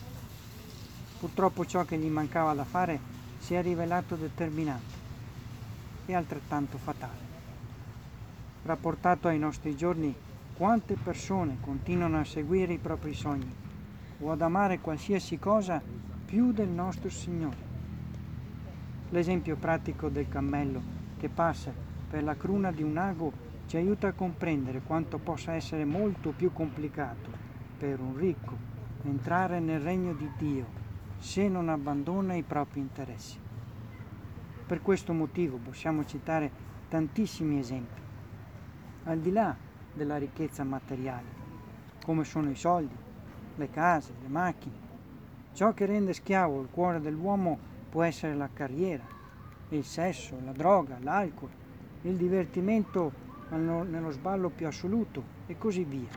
Purtroppo 1.20 1.66
ciò 1.66 1.84
che 1.84 1.98
gli 1.98 2.08
mancava 2.08 2.54
da 2.54 2.64
fare 2.64 3.18
si 3.40 3.56
è 3.56 3.62
rivelato 3.62 4.16
determinante 4.16 4.96
e 6.06 6.14
altrettanto 6.14 6.78
fatale. 6.78 7.28
Rapportato 8.64 9.28
ai 9.28 9.40
nostri 9.40 9.76
giorni, 9.76 10.14
quante 10.54 10.96
persone 10.96 11.58
continuano 11.62 12.20
a 12.20 12.26
seguire 12.26 12.74
i 12.74 12.78
propri 12.78 13.14
sogni 13.14 13.52
o 14.20 14.32
ad 14.32 14.42
amare 14.42 14.80
qualsiasi 14.80 15.40
cosa 15.40 15.82
più 16.26 16.52
del 16.52 16.68
nostro 16.68 17.10
Signore. 17.10 17.68
L'esempio 19.10 19.56
pratico 19.56 20.10
del 20.10 20.28
cammello 20.28 20.82
che 21.18 21.30
passa 21.30 21.72
per 22.10 22.24
la 22.24 22.36
cruna 22.36 22.72
di 22.72 22.84
un 22.84 22.98
ago 22.98 23.32
ci 23.68 23.78
aiuta 23.78 24.08
a 24.08 24.14
comprendere 24.14 24.82
quanto 24.82 25.18
possa 25.18 25.54
essere 25.54 25.86
molto 25.86 26.32
più 26.32 26.52
complicato 26.52 27.30
per 27.78 28.00
un 28.00 28.18
ricco 28.18 28.58
entrare 29.04 29.60
nel 29.60 29.80
regno 29.80 30.14
di 30.14 30.30
Dio 30.38 30.66
se 31.20 31.48
non 31.48 31.70
abbandona 31.70 32.34
i 32.34 32.44
propri 32.44 32.80
interessi. 32.80 33.38
Per 34.66 34.82
questo 34.82 35.14
motivo 35.14 35.58
possiamo 35.58 36.06
citare 36.06 36.50
tantissimi 36.88 37.60
esempi, 37.60 38.00
al 39.04 39.20
di 39.20 39.32
là 39.32 39.56
della 39.94 40.18
ricchezza 40.18 40.64
materiale, 40.64 41.28
come 42.04 42.24
sono 42.24 42.50
i 42.50 42.56
soldi, 42.56 42.96
le 43.56 43.70
case, 43.70 44.14
le 44.22 44.28
macchine. 44.28 44.88
Ciò 45.54 45.74
che 45.74 45.86
rende 45.86 46.14
schiavo 46.14 46.62
il 46.62 46.70
cuore 46.72 47.02
dell'uomo 47.02 47.58
può 47.90 48.04
essere 48.04 48.36
la 48.36 48.50
carriera, 48.54 49.04
il 49.70 49.84
sesso, 49.84 50.40
la 50.44 50.52
droga, 50.52 50.98
l'alcol, 51.02 51.50
il 52.04 52.16
divertimento 52.16 53.12
nello 53.50 54.12
sballo 54.12 54.50
più 54.50 54.68
assoluto 54.68 55.24
e 55.48 55.58
così 55.58 55.84
via. 55.84 56.10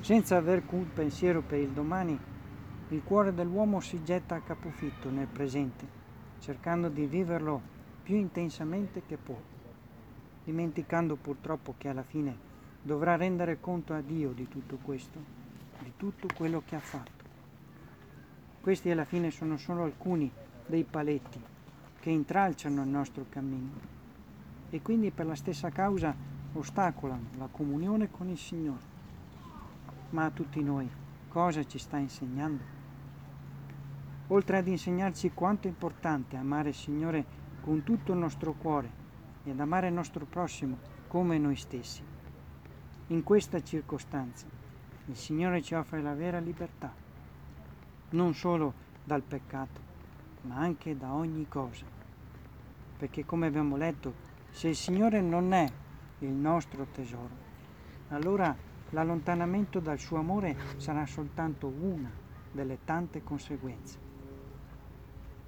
Senza 0.00 0.36
aver 0.36 0.58
alcun 0.58 0.88
pensiero 0.92 1.42
per 1.42 1.58
il 1.58 1.70
domani, 1.70 2.18
il 2.92 3.02
cuore 3.02 3.32
dell'uomo 3.32 3.80
si 3.80 4.02
getta 4.02 4.34
a 4.34 4.40
capofitto 4.40 5.08
nel 5.10 5.26
presente, 5.26 5.88
cercando 6.38 6.90
di 6.90 7.06
viverlo 7.06 7.62
più 8.02 8.16
intensamente 8.16 9.02
che 9.06 9.16
può, 9.16 9.40
dimenticando 10.44 11.16
purtroppo 11.16 11.74
che 11.78 11.88
alla 11.88 12.02
fine 12.02 12.36
dovrà 12.82 13.16
rendere 13.16 13.58
conto 13.60 13.94
a 13.94 14.02
Dio 14.02 14.32
di 14.32 14.46
tutto 14.46 14.76
questo, 14.82 15.24
di 15.78 15.92
tutto 15.96 16.28
quello 16.36 16.62
che 16.66 16.76
ha 16.76 16.80
fatto. 16.80 17.24
Questi 18.60 18.90
alla 18.90 19.06
fine 19.06 19.30
sono 19.30 19.56
solo 19.56 19.84
alcuni 19.84 20.30
dei 20.66 20.84
paletti 20.84 21.42
che 21.98 22.10
intralciano 22.10 22.82
il 22.82 22.88
nostro 22.88 23.24
cammino 23.28 23.80
e 24.68 24.82
quindi 24.82 25.10
per 25.10 25.26
la 25.26 25.34
stessa 25.34 25.70
causa 25.70 26.14
ostacolano 26.52 27.30
la 27.36 27.48
comunione 27.48 28.10
con 28.10 28.28
il 28.28 28.38
Signore 28.38 28.90
ma 30.10 30.26
a 30.26 30.30
tutti 30.30 30.62
noi 30.62 30.90
cosa 31.28 31.64
ci 31.64 31.78
sta 31.78 31.96
insegnando? 31.96 32.81
Oltre 34.32 34.56
ad 34.56 34.66
insegnarci 34.66 35.32
quanto 35.32 35.66
è 35.66 35.70
importante 35.70 36.36
amare 36.36 36.70
il 36.70 36.74
Signore 36.74 37.24
con 37.60 37.82
tutto 37.82 38.12
il 38.12 38.18
nostro 38.18 38.54
cuore 38.54 38.90
e 39.44 39.50
ad 39.50 39.60
amare 39.60 39.88
il 39.88 39.92
nostro 39.92 40.24
prossimo 40.24 40.78
come 41.06 41.36
noi 41.36 41.54
stessi. 41.54 42.02
In 43.08 43.22
questa 43.24 43.62
circostanza 43.62 44.46
il 45.04 45.16
Signore 45.16 45.60
ci 45.60 45.74
offre 45.74 46.00
la 46.00 46.14
vera 46.14 46.38
libertà, 46.38 46.90
non 48.10 48.32
solo 48.32 48.72
dal 49.04 49.20
peccato, 49.20 49.80
ma 50.42 50.56
anche 50.56 50.96
da 50.96 51.12
ogni 51.12 51.46
cosa. 51.46 51.84
Perché 52.96 53.26
come 53.26 53.48
abbiamo 53.48 53.76
letto, 53.76 54.14
se 54.48 54.68
il 54.68 54.76
Signore 54.76 55.20
non 55.20 55.52
è 55.52 55.70
il 56.20 56.30
nostro 56.30 56.86
tesoro, 56.90 57.36
allora 58.08 58.56
l'allontanamento 58.90 59.78
dal 59.78 59.98
suo 59.98 60.16
amore 60.16 60.56
sarà 60.78 61.04
soltanto 61.04 61.66
una 61.66 62.10
delle 62.50 62.78
tante 62.82 63.22
conseguenze. 63.22 64.11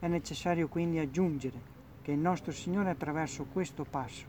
È 0.05 0.07
necessario 0.07 0.69
quindi 0.69 0.99
aggiungere 0.99 1.59
che 2.03 2.13
il 2.13 2.19
nostro 2.19 2.53
Signore 2.53 2.91
attraverso 2.91 3.47
questo 3.51 3.85
passo 3.85 4.27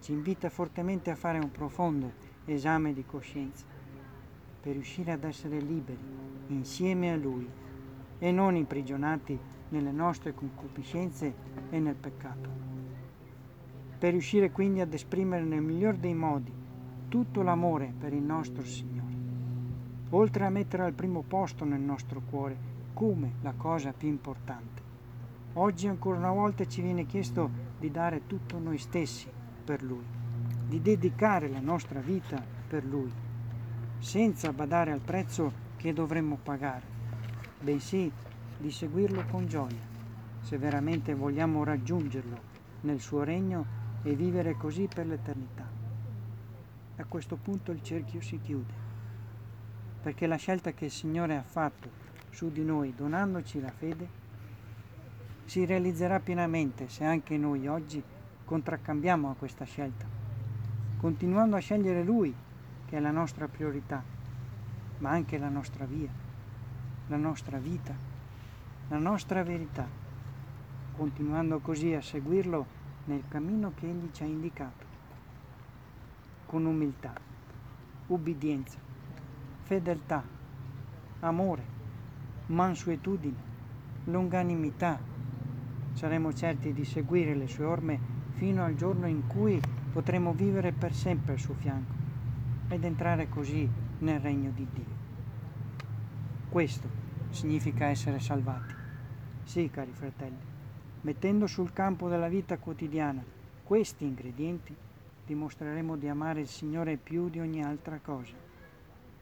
ci 0.00 0.10
invita 0.10 0.48
fortemente 0.48 1.10
a 1.10 1.16
fare 1.16 1.38
un 1.38 1.50
profondo 1.50 2.10
esame 2.46 2.94
di 2.94 3.04
coscienza 3.04 3.66
per 4.62 4.72
riuscire 4.72 5.12
ad 5.12 5.22
essere 5.24 5.60
liberi 5.60 6.00
insieme 6.46 7.12
a 7.12 7.16
Lui 7.16 7.46
e 8.20 8.32
non 8.32 8.56
imprigionati 8.56 9.38
nelle 9.68 9.92
nostre 9.92 10.32
concupiscenze 10.32 11.34
e 11.68 11.78
nel 11.78 11.96
peccato. 11.96 12.48
Per 13.98 14.12
riuscire 14.12 14.50
quindi 14.50 14.80
ad 14.80 14.94
esprimere 14.94 15.44
nel 15.44 15.60
miglior 15.60 15.96
dei 15.96 16.14
modi 16.14 16.54
tutto 17.10 17.42
l'amore 17.42 17.92
per 17.98 18.14
il 18.14 18.22
nostro 18.22 18.64
Signore, 18.64 19.14
oltre 20.08 20.46
a 20.46 20.48
mettere 20.48 20.84
al 20.84 20.94
primo 20.94 21.20
posto 21.20 21.66
nel 21.66 21.80
nostro 21.80 22.22
cuore 22.30 22.56
come 22.94 23.32
la 23.42 23.52
cosa 23.52 23.92
più 23.92 24.08
importante. 24.08 24.81
Oggi 25.54 25.86
ancora 25.86 26.16
una 26.16 26.30
volta 26.30 26.66
ci 26.66 26.80
viene 26.80 27.04
chiesto 27.04 27.50
di 27.78 27.90
dare 27.90 28.26
tutto 28.26 28.58
noi 28.58 28.78
stessi 28.78 29.30
per 29.62 29.82
Lui, 29.82 30.04
di 30.66 30.80
dedicare 30.80 31.46
la 31.50 31.60
nostra 31.60 32.00
vita 32.00 32.42
per 32.66 32.86
Lui, 32.86 33.12
senza 33.98 34.50
badare 34.54 34.92
al 34.92 35.00
prezzo 35.00 35.52
che 35.76 35.92
dovremmo 35.92 36.38
pagare, 36.42 36.86
bensì 37.60 38.10
di 38.56 38.70
seguirlo 38.70 39.26
con 39.30 39.46
gioia, 39.46 39.90
se 40.40 40.56
veramente 40.56 41.12
vogliamo 41.12 41.64
raggiungerlo 41.64 42.40
nel 42.80 43.00
suo 43.00 43.22
regno 43.22 43.66
e 44.02 44.14
vivere 44.14 44.56
così 44.56 44.88
per 44.88 45.06
l'eternità. 45.06 45.68
A 46.96 47.04
questo 47.04 47.36
punto 47.36 47.72
il 47.72 47.82
cerchio 47.82 48.22
si 48.22 48.40
chiude, 48.40 48.72
perché 50.00 50.26
la 50.26 50.36
scelta 50.36 50.72
che 50.72 50.86
il 50.86 50.90
Signore 50.90 51.36
ha 51.36 51.42
fatto 51.42 51.90
su 52.30 52.50
di 52.50 52.64
noi 52.64 52.94
donandoci 52.94 53.60
la 53.60 53.70
fede, 53.70 54.21
si 55.44 55.64
realizzerà 55.64 56.20
pienamente 56.20 56.88
se 56.88 57.04
anche 57.04 57.36
noi 57.36 57.66
oggi 57.66 58.02
contraccambiamo 58.44 59.30
a 59.30 59.34
questa 59.34 59.64
scelta, 59.64 60.06
continuando 60.98 61.56
a 61.56 61.60
scegliere 61.60 62.02
Lui, 62.02 62.34
che 62.86 62.96
è 62.96 63.00
la 63.00 63.10
nostra 63.10 63.48
priorità, 63.48 64.02
ma 64.98 65.10
anche 65.10 65.38
la 65.38 65.48
nostra 65.48 65.84
via, 65.84 66.10
la 67.08 67.16
nostra 67.16 67.58
vita, 67.58 67.94
la 68.88 68.98
nostra 68.98 69.42
verità, 69.42 69.86
continuando 70.96 71.58
così 71.60 71.94
a 71.94 72.00
seguirlo 72.00 72.66
nel 73.04 73.24
cammino 73.28 73.72
che 73.74 73.88
Egli 73.88 74.10
ci 74.12 74.22
ha 74.22 74.26
indicato, 74.26 74.84
con 76.46 76.64
umiltà, 76.64 77.12
ubbidienza, 78.06 78.78
fedeltà, 79.62 80.22
amore, 81.20 81.64
mansuetudine, 82.46 83.50
longanimità. 84.04 85.10
Saremo 85.92 86.32
certi 86.32 86.72
di 86.72 86.84
seguire 86.84 87.34
le 87.34 87.46
sue 87.46 87.64
orme 87.64 87.98
fino 88.34 88.64
al 88.64 88.74
giorno 88.74 89.06
in 89.06 89.26
cui 89.26 89.60
potremo 89.92 90.32
vivere 90.32 90.72
per 90.72 90.94
sempre 90.94 91.32
al 91.32 91.38
suo 91.38 91.54
fianco 91.54 91.94
ed 92.68 92.84
entrare 92.84 93.28
così 93.28 93.68
nel 93.98 94.20
regno 94.20 94.50
di 94.50 94.66
Dio. 94.72 95.00
Questo 96.48 96.88
significa 97.30 97.86
essere 97.86 98.18
salvati. 98.18 98.74
Sì, 99.44 99.70
cari 99.70 99.92
fratelli, 99.92 100.38
mettendo 101.02 101.46
sul 101.46 101.72
campo 101.72 102.08
della 102.08 102.28
vita 102.28 102.58
quotidiana 102.58 103.22
questi 103.62 104.04
ingredienti, 104.04 104.74
dimostreremo 105.24 105.96
di 105.96 106.08
amare 106.08 106.40
il 106.40 106.48
Signore 106.48 106.96
più 106.96 107.28
di 107.28 107.38
ogni 107.40 107.62
altra 107.62 107.98
cosa 108.02 108.34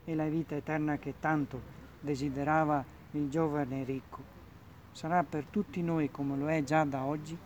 e 0.05 0.15
la 0.15 0.27
vita 0.29 0.57
eterna 0.57 0.99
che 0.99 1.15
tanto 1.21 1.61
desiderava 2.01 2.85
il 3.13 3.29
giovane 3.29 3.85
ricco, 3.85 4.40
sarà 4.93 5.23
per 5.23 5.45
tutti 5.47 5.83
noi 5.83 6.11
come 6.11 6.37
lo 6.37 6.49
è 6.49 6.63
già 6.63 6.85
da 6.85 7.05
oggi 7.05 7.37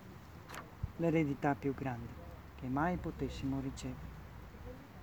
l'eredità 0.96 1.54
più 1.54 1.74
grande 1.74 2.22
che 2.60 2.66
mai 2.68 2.96
potessimo 2.96 3.60
ricevere. 3.60 4.12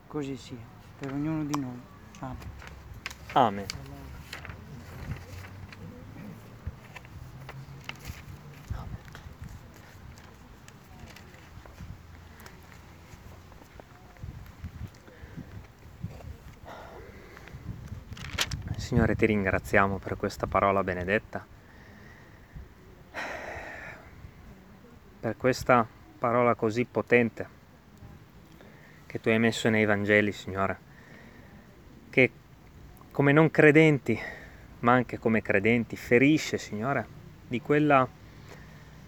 Così 0.08 0.36
sia, 0.36 0.58
per 0.98 1.14
ognuno 1.14 1.44
di 1.44 1.60
noi. 1.60 1.82
Amen. 2.20 2.38
Amen. 3.34 3.66
Signore, 18.76 19.16
ti 19.16 19.26
ringraziamo 19.26 20.00
per 20.00 20.18
questa 20.18 20.48
parola 20.48 20.84
benedetta, 20.84 21.46
per 25.22 25.38
questa 25.38 25.88
parola 26.18 26.56
così 26.56 26.84
potente 26.84 27.60
che 29.06 29.20
tu 29.22 29.30
hai 29.30 29.38
messo 29.38 29.70
nei 29.70 29.86
Vangeli, 29.86 30.32
Signore, 30.32 30.78
che 32.10 32.32
come 33.12 33.32
non 33.32 33.52
credenti, 33.52 34.20
ma 34.80 34.94
anche 34.94 35.20
come 35.20 35.44
credenti, 35.44 35.96
ferisce, 35.96 36.58
Signore, 36.58 37.06
di 37.48 37.62
quella 37.62 38.08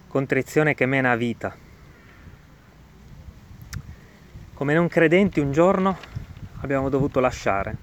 contrizione 0.07 0.75
che 0.75 0.85
mena 0.85 1.09
a 1.11 1.15
vita. 1.15 1.55
Come 4.53 4.73
non 4.75 4.87
credenti 4.87 5.39
un 5.39 5.51
giorno 5.51 5.97
abbiamo 6.59 6.89
dovuto 6.89 7.19
lasciare 7.19 7.75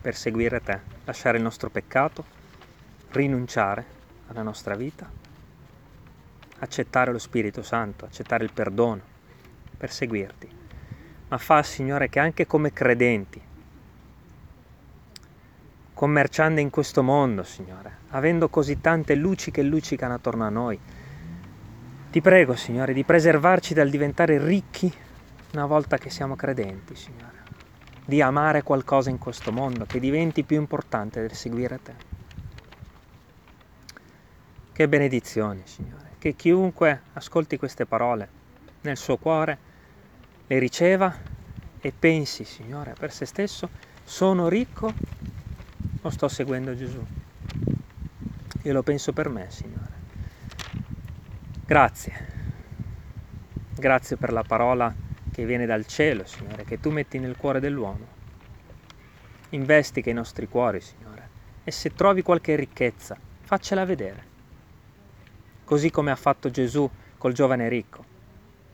per 0.00 0.14
seguire 0.14 0.62
te, 0.62 0.78
lasciare 1.04 1.38
il 1.38 1.42
nostro 1.42 1.68
peccato, 1.68 2.24
rinunciare 3.10 3.84
alla 4.28 4.42
nostra 4.42 4.76
vita, 4.76 5.10
accettare 6.58 7.12
lo 7.12 7.18
Spirito 7.18 7.62
Santo, 7.62 8.04
accettare 8.04 8.44
il 8.44 8.52
perdono, 8.52 9.00
per 9.76 9.90
seguirti. 9.90 10.48
Ma 11.28 11.38
fa, 11.38 11.62
Signore, 11.62 12.08
che 12.08 12.18
anche 12.18 12.46
come 12.46 12.72
credenti, 12.72 13.40
commerciando 15.94 16.60
in 16.60 16.70
questo 16.70 17.02
mondo, 17.02 17.42
Signore, 17.42 17.98
avendo 18.10 18.48
così 18.48 18.80
tante 18.80 19.14
luci 19.14 19.50
che 19.50 19.62
luccicano 19.62 20.14
attorno 20.14 20.44
a 20.44 20.50
noi, 20.50 20.78
ti 22.10 22.20
prego, 22.20 22.56
Signore, 22.56 22.92
di 22.92 23.04
preservarci 23.04 23.74
dal 23.74 23.90
diventare 23.90 24.42
ricchi 24.42 24.92
una 25.52 25.66
volta 25.66 25.98
che 25.98 26.10
siamo 26.10 26.36
credenti, 26.36 26.94
Signore 26.94 27.38
di 28.08 28.22
amare 28.22 28.62
qualcosa 28.62 29.10
in 29.10 29.18
questo 29.18 29.52
mondo 29.52 29.84
che 29.84 30.00
diventi 30.00 30.42
più 30.42 30.56
importante 30.56 31.20
del 31.20 31.34
seguire 31.34 31.78
te. 31.82 31.94
Che 34.72 34.88
benedizione, 34.88 35.60
Signore, 35.64 36.07
che 36.18 36.34
chiunque 36.34 37.02
ascolti 37.12 37.56
queste 37.56 37.86
parole 37.86 38.28
nel 38.82 38.96
suo 38.96 39.16
cuore 39.16 39.58
le 40.46 40.58
riceva 40.58 41.14
e 41.80 41.92
pensi, 41.96 42.44
Signore, 42.44 42.94
per 42.98 43.12
se 43.12 43.24
stesso, 43.24 43.68
sono 44.04 44.48
ricco 44.48 44.92
o 46.02 46.10
sto 46.10 46.28
seguendo 46.28 46.74
Gesù? 46.74 47.04
Io 48.62 48.72
lo 48.72 48.82
penso 48.82 49.12
per 49.12 49.28
me, 49.28 49.46
Signore. 49.50 49.92
Grazie. 51.64 52.36
Grazie 53.74 54.16
per 54.16 54.32
la 54.32 54.42
parola 54.42 54.92
che 55.30 55.46
viene 55.46 55.66
dal 55.66 55.86
cielo, 55.86 56.24
Signore, 56.24 56.64
che 56.64 56.80
tu 56.80 56.90
metti 56.90 57.18
nel 57.18 57.36
cuore 57.36 57.60
dell'uomo. 57.60 58.16
Investiga 59.50 60.10
i 60.10 60.14
nostri 60.14 60.48
cuori, 60.48 60.80
Signore, 60.80 61.28
e 61.62 61.70
se 61.70 61.94
trovi 61.94 62.22
qualche 62.22 62.56
ricchezza, 62.56 63.16
faccela 63.42 63.84
vedere. 63.84 64.27
Così 65.68 65.90
come 65.90 66.10
ha 66.10 66.16
fatto 66.16 66.48
Gesù 66.48 66.88
col 67.18 67.34
giovane 67.34 67.68
ricco. 67.68 68.02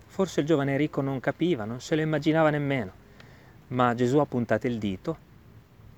Forse 0.07 0.39
il 0.39 0.47
giovane 0.47 0.77
ricco 0.77 1.01
non 1.01 1.19
capiva, 1.19 1.65
non 1.65 1.81
se 1.81 1.97
lo 1.97 2.03
immaginava 2.03 2.51
nemmeno, 2.51 2.93
ma 3.69 3.97
Gesù 3.97 4.19
ha 4.19 4.27
puntato 4.27 4.69
il 4.69 4.79
dito 4.79 5.19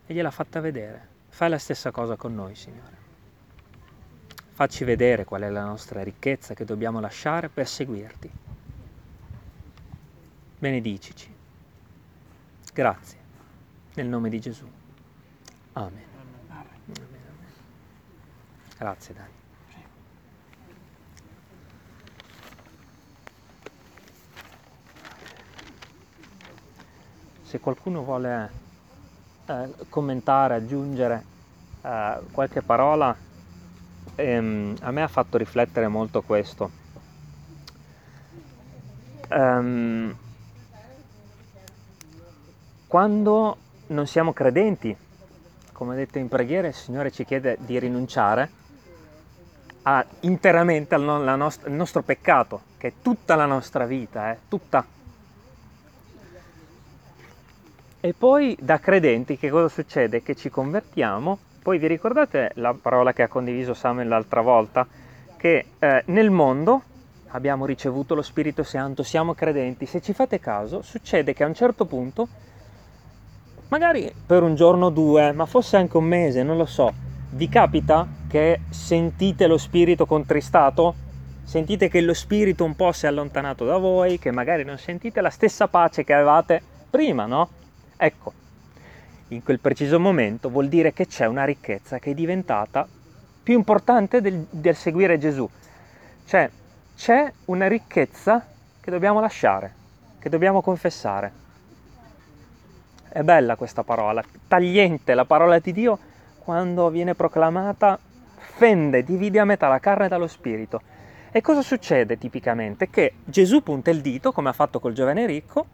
e 0.06 0.14
gliel'ha 0.14 0.30
fatta 0.30 0.58
vedere. 0.60 1.06
Fai 1.28 1.50
la 1.50 1.58
stessa 1.58 1.90
cosa 1.90 2.16
con 2.16 2.34
noi, 2.34 2.54
Signore. 2.54 2.96
Facci 4.52 4.84
vedere 4.84 5.26
qual 5.26 5.42
è 5.42 5.50
la 5.50 5.64
nostra 5.66 6.02
ricchezza 6.02 6.54
che 6.54 6.64
dobbiamo 6.64 6.98
lasciare 6.98 7.50
per 7.50 7.68
seguirti 7.68 8.30
benedicici. 10.58 11.30
Grazie, 12.72 13.18
nel 13.96 14.06
nome 14.06 14.30
di 14.30 14.40
Gesù. 14.40 14.66
Amen. 15.74 16.04
Amen. 16.48 17.08
Grazie 18.78 19.12
Dani. 19.14 19.44
Se 27.46 27.60
qualcuno 27.60 28.02
vuole 28.02 28.50
eh, 29.46 29.68
commentare, 29.88 30.56
aggiungere 30.56 31.24
eh, 31.80 32.18
qualche 32.32 32.60
parola, 32.60 33.16
ehm, 34.16 34.74
a 34.80 34.90
me 34.90 35.02
ha 35.04 35.06
fatto 35.06 35.38
riflettere 35.38 35.86
molto 35.86 36.22
questo. 36.22 36.70
Um, 39.28 40.12
quando 42.88 43.56
non 43.86 44.06
siamo 44.08 44.32
credenti, 44.32 44.96
come 45.70 45.94
detto 45.94 46.18
in 46.18 46.26
preghiera, 46.26 46.66
il 46.66 46.74
Signore 46.74 47.12
ci 47.12 47.24
chiede 47.24 47.58
di 47.60 47.78
rinunciare 47.78 48.50
a, 49.82 50.04
interamente 50.22 50.96
al 50.96 51.02
no, 51.02 51.36
nost- 51.36 51.68
nostro 51.68 52.02
peccato, 52.02 52.60
che 52.76 52.88
è 52.88 52.92
tutta 53.00 53.36
la 53.36 53.46
nostra 53.46 53.86
vita, 53.86 54.32
eh, 54.32 54.38
tutta. 54.48 54.95
E 58.06 58.14
poi 58.16 58.56
da 58.60 58.78
credenti 58.78 59.36
che 59.36 59.50
cosa 59.50 59.66
succede? 59.66 60.22
Che 60.22 60.36
ci 60.36 60.48
convertiamo 60.48 61.38
poi 61.60 61.78
vi 61.78 61.88
ricordate 61.88 62.52
la 62.54 62.72
parola 62.80 63.12
che 63.12 63.24
ha 63.24 63.28
condiviso 63.28 63.74
Samuel 63.74 64.06
l'altra 64.06 64.42
volta? 64.42 64.86
Che 65.36 65.64
eh, 65.76 66.02
nel 66.06 66.30
mondo 66.30 66.82
abbiamo 67.30 67.66
ricevuto 67.66 68.14
lo 68.14 68.22
Spirito 68.22 68.62
Santo, 68.62 69.02
siamo 69.02 69.34
credenti, 69.34 69.86
se 69.86 70.00
ci 70.00 70.12
fate 70.12 70.38
caso 70.38 70.82
succede 70.82 71.32
che 71.32 71.42
a 71.42 71.48
un 71.48 71.54
certo 71.54 71.84
punto, 71.84 72.28
magari 73.70 74.14
per 74.24 74.44
un 74.44 74.54
giorno 74.54 74.86
o 74.86 74.90
due, 74.90 75.32
ma 75.32 75.44
fosse 75.44 75.76
anche 75.76 75.96
un 75.96 76.04
mese, 76.04 76.44
non 76.44 76.56
lo 76.56 76.66
so, 76.66 76.92
vi 77.30 77.48
capita 77.48 78.06
che 78.28 78.60
sentite 78.68 79.48
lo 79.48 79.58
Spirito 79.58 80.06
contristato? 80.06 80.94
Sentite 81.42 81.88
che 81.88 82.00
lo 82.02 82.14
Spirito 82.14 82.62
un 82.62 82.76
po' 82.76 82.92
si 82.92 83.06
è 83.06 83.08
allontanato 83.08 83.64
da 83.64 83.78
voi, 83.78 84.20
che 84.20 84.30
magari 84.30 84.62
non 84.62 84.78
sentite 84.78 85.20
la 85.20 85.30
stessa 85.30 85.66
pace 85.66 86.04
che 86.04 86.12
avevate 86.12 86.62
prima, 86.88 87.26
no? 87.26 87.64
Ecco, 87.96 88.32
in 89.28 89.42
quel 89.42 89.58
preciso 89.58 89.98
momento 89.98 90.50
vuol 90.50 90.68
dire 90.68 90.92
che 90.92 91.06
c'è 91.06 91.26
una 91.26 91.44
ricchezza 91.44 91.98
che 91.98 92.10
è 92.10 92.14
diventata 92.14 92.86
più 93.42 93.54
importante 93.54 94.20
del, 94.20 94.46
del 94.50 94.76
seguire 94.76 95.18
Gesù. 95.18 95.48
Cioè, 96.24 96.50
c'è 96.96 97.32
una 97.46 97.68
ricchezza 97.68 98.44
che 98.80 98.90
dobbiamo 98.90 99.20
lasciare, 99.20 99.72
che 100.18 100.28
dobbiamo 100.28 100.60
confessare. 100.62 101.44
È 103.08 103.22
bella 103.22 103.56
questa 103.56 103.82
parola, 103.82 104.22
tagliente 104.46 105.14
la 105.14 105.24
parola 105.24 105.58
di 105.58 105.72
Dio 105.72 105.98
quando 106.38 106.90
viene 106.90 107.14
proclamata 107.14 107.98
fende, 108.56 109.02
divide 109.04 109.40
a 109.40 109.44
metà 109.44 109.68
la 109.68 109.80
carne 109.80 110.08
dallo 110.08 110.26
spirito. 110.26 110.80
E 111.30 111.40
cosa 111.40 111.62
succede 111.62 112.18
tipicamente? 112.18 112.88
Che 112.88 113.14
Gesù 113.24 113.62
punta 113.62 113.90
il 113.90 114.00
dito, 114.00 114.32
come 114.32 114.48
ha 114.48 114.52
fatto 114.52 114.80
col 114.80 114.92
giovane 114.92 115.26
ricco, 115.26 115.66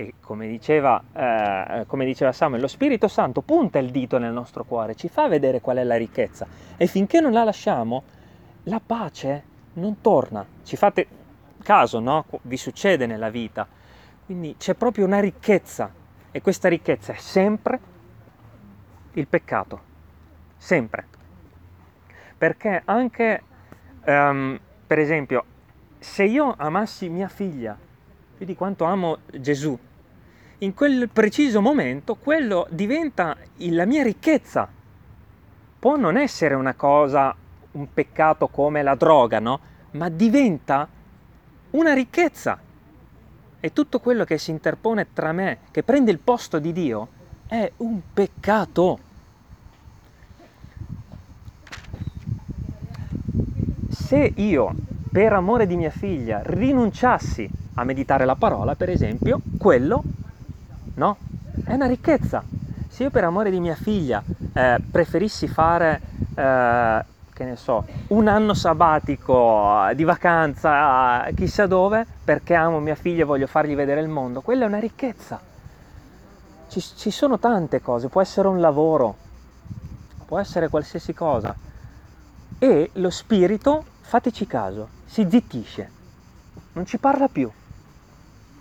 e 0.00 0.14
come 0.18 0.48
diceva, 0.48 1.02
eh, 1.12 1.84
come 1.86 2.06
diceva 2.06 2.32
Samuel, 2.32 2.62
lo 2.62 2.68
Spirito 2.68 3.06
Santo 3.06 3.42
punta 3.42 3.78
il 3.78 3.90
dito 3.90 4.16
nel 4.16 4.32
nostro 4.32 4.64
cuore, 4.64 4.94
ci 4.94 5.08
fa 5.08 5.28
vedere 5.28 5.60
qual 5.60 5.76
è 5.76 5.84
la 5.84 5.96
ricchezza 5.96 6.46
e 6.78 6.86
finché 6.86 7.20
non 7.20 7.32
la 7.32 7.44
lasciamo, 7.44 8.02
la 8.64 8.80
pace 8.84 9.42
non 9.74 10.00
torna. 10.00 10.46
Ci 10.64 10.76
fate 10.76 11.06
caso, 11.62 12.00
no? 12.00 12.24
Vi 12.42 12.56
succede 12.56 13.04
nella 13.04 13.28
vita. 13.28 13.68
Quindi 14.24 14.54
c'è 14.56 14.72
proprio 14.72 15.04
una 15.04 15.20
ricchezza 15.20 15.92
e 16.30 16.40
questa 16.40 16.68
ricchezza 16.68 17.12
è 17.12 17.18
sempre 17.18 17.80
il 19.12 19.26
peccato. 19.26 19.80
Sempre. 20.56 21.06
Perché 22.38 22.80
anche, 22.86 23.42
um, 24.06 24.58
per 24.86 24.98
esempio, 24.98 25.44
se 25.98 26.24
io 26.24 26.54
amassi 26.56 27.10
mia 27.10 27.28
figlia 27.28 27.76
più 28.34 28.46
di 28.46 28.54
quanto 28.54 28.84
amo 28.84 29.18
Gesù, 29.38 29.78
in 30.62 30.74
quel 30.74 31.08
preciso 31.08 31.62
momento 31.62 32.16
quello 32.16 32.66
diventa 32.70 33.36
la 33.56 33.86
mia 33.86 34.02
ricchezza. 34.02 34.68
Può 35.78 35.96
non 35.96 36.18
essere 36.18 36.54
una 36.54 36.74
cosa, 36.74 37.34
un 37.72 37.92
peccato 37.92 38.48
come 38.48 38.82
la 38.82 38.94
droga, 38.94 39.38
no? 39.38 39.60
Ma 39.92 40.10
diventa 40.10 40.86
una 41.70 41.94
ricchezza. 41.94 42.58
E 43.58 43.72
tutto 43.72 44.00
quello 44.00 44.24
che 44.24 44.36
si 44.36 44.50
interpone 44.50 45.06
tra 45.14 45.32
me, 45.32 45.58
che 45.70 45.82
prende 45.82 46.10
il 46.10 46.18
posto 46.18 46.58
di 46.58 46.72
Dio, 46.72 47.08
è 47.46 47.70
un 47.78 48.00
peccato. 48.12 48.98
Se 53.88 54.32
io, 54.36 54.74
per 55.10 55.32
amore 55.32 55.66
di 55.66 55.76
mia 55.76 55.90
figlia, 55.90 56.42
rinunciassi 56.44 57.48
a 57.74 57.84
meditare 57.84 58.26
la 58.26 58.34
parola, 58.34 58.74
per 58.74 58.90
esempio, 58.90 59.40
quello 59.58 60.02
no? 61.00 61.16
È 61.64 61.72
una 61.72 61.86
ricchezza. 61.86 62.44
Se 62.88 63.04
io 63.04 63.10
per 63.10 63.24
amore 63.24 63.50
di 63.50 63.58
mia 63.58 63.74
figlia 63.74 64.22
eh, 64.52 64.78
preferissi 64.90 65.48
fare, 65.48 66.00
eh, 66.34 67.04
che 67.32 67.44
ne 67.44 67.56
so, 67.56 67.86
un 68.08 68.28
anno 68.28 68.52
sabbatico 68.52 69.88
di 69.94 70.04
vacanza 70.04 71.26
chissà 71.34 71.66
dove, 71.66 72.06
perché 72.22 72.54
amo 72.54 72.80
mia 72.80 72.94
figlia 72.94 73.22
e 73.22 73.24
voglio 73.24 73.46
fargli 73.46 73.74
vedere 73.74 74.02
il 74.02 74.08
mondo, 74.08 74.42
quella 74.42 74.64
è 74.64 74.68
una 74.68 74.78
ricchezza. 74.78 75.40
Ci, 76.68 76.80
ci 76.80 77.10
sono 77.10 77.38
tante 77.38 77.80
cose, 77.80 78.08
può 78.08 78.20
essere 78.20 78.48
un 78.48 78.60
lavoro, 78.60 79.16
può 80.26 80.38
essere 80.38 80.68
qualsiasi 80.68 81.14
cosa. 81.14 81.56
E 82.58 82.90
lo 82.92 83.10
spirito, 83.10 83.84
fateci 84.02 84.46
caso, 84.46 84.88
si 85.06 85.26
zittisce, 85.28 85.90
non 86.74 86.84
ci 86.84 86.98
parla 86.98 87.28
più, 87.28 87.50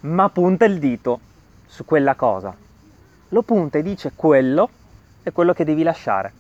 ma 0.02 0.30
punta 0.30 0.64
il 0.64 0.80
dito 0.80 1.28
su 1.70 1.86
quella 1.86 2.16
cosa. 2.16 2.54
Lo 3.30 3.44
punta 3.44 3.78
e 3.78 3.84
dice 3.84 4.12
quello 4.16 4.70
è 5.22 5.32
quello 5.32 5.54
che 5.54 5.64
devi 5.64 5.84
lasciare. 5.84 6.34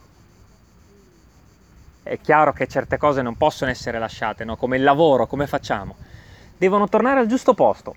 È 2.02 2.20
chiaro 2.20 2.52
che 2.52 2.68
certe 2.68 2.98
cose 2.98 3.22
non 3.22 3.38
possono 3.38 3.70
essere 3.70 4.00
lasciate, 4.00 4.44
no? 4.44 4.58
come 4.58 4.78
il 4.78 4.84
lavoro, 4.84 5.28
come 5.28 5.46
facciamo? 5.46 5.96
Devono 6.58 6.90
tornare 6.90 7.20
al 7.20 7.28
giusto 7.28 7.54
posto. 7.54 7.96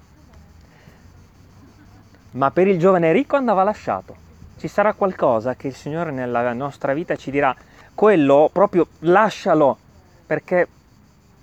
Ma 2.33 2.51
per 2.51 2.67
il 2.69 2.79
giovane 2.79 3.13
ricco 3.13 3.37
andava 3.37 3.63
lasciato. 3.63 4.15
Ci 4.59 4.69
sarà 4.69 4.93
qualcosa 4.93 5.55
che 5.55 5.69
il 5.69 5.75
Signore 5.75 6.11
nella 6.11 6.53
nostra 6.53 6.93
vita 6.93 7.17
ci 7.17 7.31
dirà, 7.31 7.55
quello 7.95 8.51
proprio 8.53 8.87
lascialo, 9.01 9.79
perché 10.27 10.69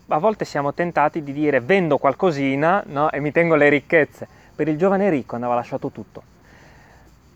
a 0.07 0.19
volte 0.19 0.45
siamo 0.45 0.73
tentati 0.73 1.23
di 1.23 1.33
dire 1.33 1.59
vendo 1.59 1.97
qualcosina 1.97 2.83
no? 2.85 3.09
e 3.11 3.19
mi 3.19 3.31
tengo 3.31 3.55
le 3.55 3.69
ricchezze 3.69 4.37
per 4.59 4.67
il 4.67 4.77
giovane 4.77 5.09
ricco 5.09 5.35
andava 5.35 5.55
lasciato 5.55 5.89
tutto. 5.89 6.21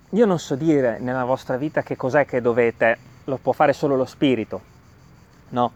Io 0.10 0.26
non 0.26 0.40
so 0.40 0.56
dire 0.56 1.00
nella 1.00 1.24
vostra 1.24 1.56
vita 1.56 1.82
che 1.82 1.96
cos'è 1.96 2.26
che 2.26 2.42
dovete, 2.42 2.98
lo 3.24 3.38
può 3.38 3.54
fare 3.54 3.72
solo 3.72 3.96
lo 3.96 4.04
Spirito. 4.04 4.62
No. 5.52 5.72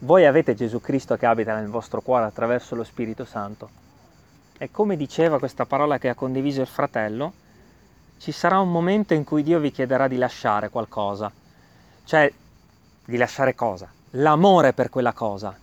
Voi 0.00 0.26
avete 0.26 0.56
Gesù 0.56 0.80
Cristo 0.80 1.16
che 1.16 1.24
abita 1.24 1.54
nel 1.54 1.68
vostro 1.68 2.00
cuore 2.00 2.24
attraverso 2.24 2.74
lo 2.74 2.82
Spirito 2.82 3.24
Santo. 3.24 3.70
E 4.58 4.72
come 4.72 4.96
diceva 4.96 5.38
questa 5.38 5.66
parola 5.66 5.98
che 5.98 6.08
ha 6.08 6.16
condiviso 6.16 6.62
il 6.62 6.66
fratello, 6.66 7.32
ci 8.18 8.32
sarà 8.32 8.58
un 8.58 8.72
momento 8.72 9.14
in 9.14 9.22
cui 9.22 9.44
Dio 9.44 9.60
vi 9.60 9.70
chiederà 9.70 10.08
di 10.08 10.16
lasciare 10.16 10.68
qualcosa. 10.68 11.30
Cioè, 12.02 12.32
di 13.04 13.16
lasciare 13.16 13.54
cosa? 13.54 13.88
L'amore 14.10 14.72
per 14.72 14.90
quella 14.90 15.12
cosa. 15.12 15.56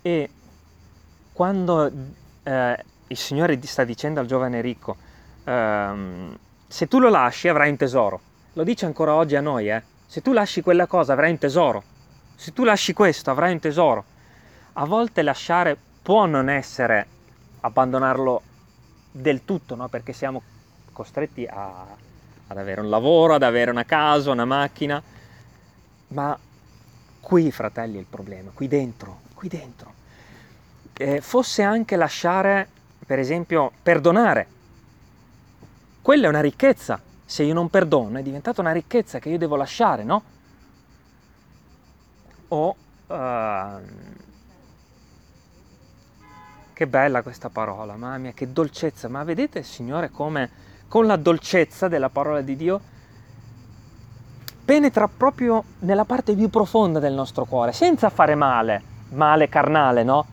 E 0.00 0.30
quando 1.32 1.90
eh, 2.42 2.84
il 3.06 3.16
Signore 3.16 3.58
sta 3.62 3.84
dicendo 3.84 4.20
al 4.20 4.26
giovane 4.26 4.60
ricco, 4.60 4.96
ehm, 5.44 6.36
se 6.66 6.88
tu 6.88 6.98
lo 6.98 7.08
lasci 7.08 7.48
avrai 7.48 7.70
un 7.70 7.76
tesoro, 7.76 8.20
lo 8.52 8.64
dice 8.64 8.86
ancora 8.86 9.14
oggi 9.14 9.36
a 9.36 9.40
noi, 9.40 9.70
eh? 9.70 9.82
se 10.06 10.20
tu 10.20 10.32
lasci 10.32 10.60
quella 10.60 10.86
cosa 10.86 11.14
avrai 11.14 11.30
un 11.30 11.38
tesoro, 11.38 11.82
se 12.34 12.52
tu 12.52 12.64
lasci 12.64 12.92
questo 12.92 13.30
avrai 13.30 13.52
un 13.52 13.60
tesoro. 13.60 14.04
A 14.74 14.84
volte 14.84 15.22
lasciare 15.22 15.76
può 16.02 16.26
non 16.26 16.48
essere 16.48 17.06
abbandonarlo 17.60 18.42
del 19.10 19.44
tutto, 19.44 19.74
no? 19.74 19.88
perché 19.88 20.12
siamo 20.12 20.42
costretti 20.92 21.46
a, 21.46 21.86
ad 22.46 22.58
avere 22.58 22.80
un 22.80 22.90
lavoro, 22.90 23.34
ad 23.34 23.42
avere 23.42 23.70
una 23.70 23.84
casa, 23.84 24.30
una 24.30 24.44
macchina, 24.44 25.02
ma 26.08 26.38
qui, 27.20 27.50
fratelli, 27.50 27.96
è 27.96 28.00
il 28.00 28.06
problema, 28.08 28.50
qui 28.52 28.68
dentro, 28.68 29.20
qui 29.34 29.48
dentro 29.48 30.00
eh, 30.94 31.20
fosse 31.20 31.62
anche 31.62 31.96
lasciare, 31.96 32.68
per 33.04 33.18
esempio, 33.18 33.72
perdonare. 33.82 34.46
Quella 36.00 36.26
è 36.26 36.28
una 36.28 36.40
ricchezza. 36.40 37.00
Se 37.24 37.42
io 37.42 37.54
non 37.54 37.70
perdono 37.70 38.18
è 38.18 38.22
diventata 38.22 38.60
una 38.60 38.72
ricchezza 38.72 39.18
che 39.18 39.28
io 39.28 39.38
devo 39.38 39.56
lasciare, 39.56 40.04
no? 40.04 40.22
O... 42.48 42.76
Uh, 43.06 43.80
che 46.72 46.86
bella 46.86 47.22
questa 47.22 47.48
parola, 47.48 47.94
mamma 47.96 48.18
mia, 48.18 48.32
che 48.32 48.52
dolcezza. 48.52 49.08
Ma 49.08 49.22
vedete, 49.22 49.62
Signore, 49.62 50.10
come 50.10 50.50
con 50.88 51.06
la 51.06 51.16
dolcezza 51.16 51.88
della 51.88 52.08
parola 52.08 52.40
di 52.40 52.56
Dio 52.56 52.80
penetra 54.64 55.08
proprio 55.08 55.64
nella 55.80 56.04
parte 56.04 56.34
più 56.34 56.48
profonda 56.48 56.98
del 56.98 57.12
nostro 57.12 57.44
cuore, 57.44 57.72
senza 57.72 58.10
fare 58.10 58.34
male, 58.34 58.82
male 59.10 59.48
carnale, 59.48 60.02
no? 60.02 60.26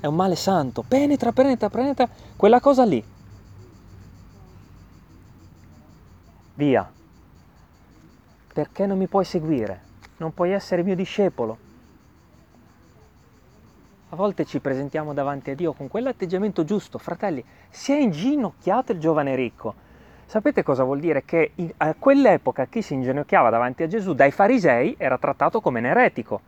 È 0.00 0.06
un 0.06 0.14
male 0.14 0.36
santo, 0.36 0.84
penetra, 0.86 1.32
penetra, 1.32 1.68
penetra 1.68 2.08
quella 2.36 2.60
cosa 2.60 2.84
lì. 2.84 3.02
Via. 6.54 6.90
Perché 8.52 8.86
non 8.86 8.98
mi 8.98 9.06
puoi 9.06 9.24
seguire? 9.24 9.80
Non 10.18 10.32
puoi 10.32 10.52
essere 10.52 10.82
mio 10.82 10.94
discepolo. 10.94 11.58
A 14.10 14.16
volte 14.16 14.44
ci 14.44 14.60
presentiamo 14.60 15.12
davanti 15.12 15.50
a 15.50 15.54
Dio 15.54 15.72
con 15.72 15.88
quell'atteggiamento 15.88 16.64
giusto, 16.64 16.96
fratelli, 16.96 17.44
si 17.68 17.92
è 17.92 17.96
inginocchiato 17.96 18.92
il 18.92 19.00
giovane 19.00 19.34
ricco. 19.34 19.74
Sapete 20.24 20.62
cosa 20.62 20.84
vuol 20.84 21.00
dire? 21.00 21.24
Che 21.24 21.52
a 21.76 21.94
quell'epoca 21.98 22.66
chi 22.66 22.82
si 22.82 22.94
inginocchiava 22.94 23.50
davanti 23.50 23.82
a 23.82 23.86
Gesù 23.86 24.14
dai 24.14 24.30
farisei 24.30 24.94
era 24.96 25.18
trattato 25.18 25.60
come 25.60 25.80
un 25.80 25.86
eretico 25.86 26.40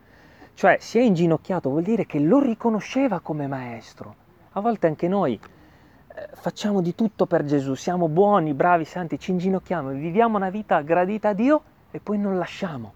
cioè 0.58 0.78
si 0.80 0.98
è 0.98 1.02
inginocchiato 1.02 1.70
vuol 1.70 1.84
dire 1.84 2.04
che 2.04 2.18
lo 2.18 2.40
riconosceva 2.40 3.20
come 3.20 3.46
maestro. 3.46 4.14
A 4.54 4.60
volte 4.60 4.88
anche 4.88 5.06
noi 5.06 5.38
eh, 5.38 6.28
facciamo 6.32 6.82
di 6.82 6.96
tutto 6.96 7.26
per 7.26 7.44
Gesù, 7.44 7.74
siamo 7.74 8.08
buoni, 8.08 8.54
bravi, 8.54 8.84
santi, 8.84 9.20
ci 9.20 9.30
inginocchiamo, 9.30 9.90
viviamo 9.90 10.36
una 10.36 10.50
vita 10.50 10.80
gradita 10.80 11.28
a 11.28 11.32
Dio 11.32 11.62
e 11.92 12.00
poi 12.00 12.18
non 12.18 12.38
lasciamo. 12.38 12.92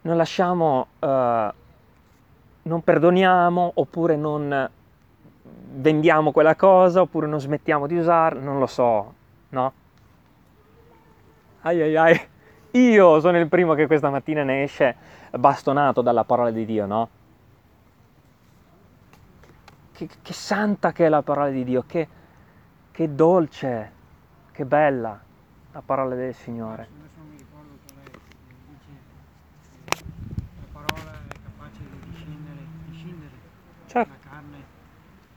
Non 0.00 0.16
lasciamo, 0.16 0.88
uh, 0.98 1.06
non 1.06 2.82
perdoniamo 2.82 3.70
oppure 3.74 4.16
non 4.16 4.68
vendiamo 5.74 6.32
quella 6.32 6.56
cosa 6.56 7.02
oppure 7.02 7.28
non 7.28 7.38
smettiamo 7.38 7.86
di 7.86 7.96
usarla, 7.96 8.40
non 8.40 8.58
lo 8.58 8.66
so, 8.66 9.14
no? 9.50 9.72
Ai 11.60 11.80
ai 11.80 11.96
ai, 11.96 12.20
io 12.72 13.20
sono 13.20 13.38
il 13.38 13.46
primo 13.46 13.74
che 13.74 13.86
questa 13.86 14.10
mattina 14.10 14.42
ne 14.42 14.64
esce 14.64 15.18
bastonato 15.38 16.02
dalla 16.02 16.24
parola 16.24 16.50
di 16.50 16.64
Dio, 16.64 16.86
no? 16.86 17.08
Che, 19.92 20.08
che 20.22 20.32
santa 20.32 20.92
che 20.92 21.06
è 21.06 21.08
la 21.08 21.22
parola 21.22 21.50
di 21.50 21.62
Dio, 21.64 21.84
che, 21.86 22.08
che 22.90 23.14
dolce, 23.14 23.92
che 24.50 24.64
bella 24.64 25.20
la 25.72 25.82
parola 25.82 26.14
del 26.14 26.34
Signore. 26.34 26.82
Adesso 26.82 27.18
non 27.18 27.28
mi 27.28 27.36
ricordo 27.36 27.78
qual 27.86 28.04
è, 28.04 28.10
dice 28.68 28.90
la 30.56 30.66
parola 30.72 31.12
è 31.12 31.34
capace 31.42 31.78
di 31.78 32.10
discendere, 32.10 32.58
discendere 32.86 33.32
Certo. 33.86 34.12
la 34.12 34.30
carne 34.30 34.64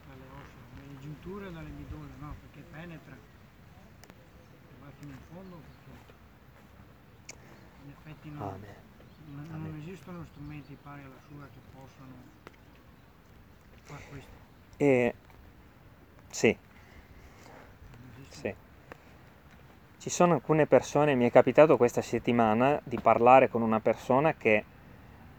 dalle 0.08 0.28
ossa, 0.34 0.58
dalle 0.76 1.00
giunture 1.00 1.48
e 1.48 1.52
dalle 1.52 1.70
midole, 1.70 2.10
no? 2.20 2.34
Perché 2.42 2.66
penetra 2.72 3.14
e 3.14 4.74
va 4.80 4.88
fino 4.98 5.12
in 5.12 5.20
fondo 5.32 5.58
perché 5.58 5.92
in 7.84 7.92
effetti 7.92 8.30
no, 8.32 8.44
Amen. 8.44 8.83
Non, 9.34 9.48
non 9.50 9.82
esistono 9.82 10.26
strumenti 10.32 10.78
pari 10.82 11.02
alla 11.02 11.20
sua 11.28 11.46
che 11.46 11.60
possano 11.74 12.14
fare 13.84 14.04
questo. 14.10 14.32
E 14.78 15.16
sì, 16.30 16.58
sì. 18.30 18.56
Ci 19.98 20.10
sono 20.10 20.34
alcune 20.34 20.66
persone, 20.66 21.16
mi 21.16 21.26
è 21.26 21.32
capitato 21.32 21.78
questa 21.78 22.02
settimana 22.02 22.80
di 22.84 23.00
parlare 23.00 23.50
con 23.50 23.62
una 23.62 23.80
persona 23.80 24.34
che 24.34 24.66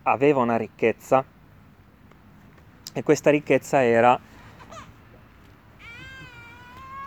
aveva 0.04 0.40
una 0.40 0.56
ricchezza 0.56 1.24
e 2.92 3.02
questa 3.02 3.30
ricchezza 3.30 3.82
era 3.82 4.18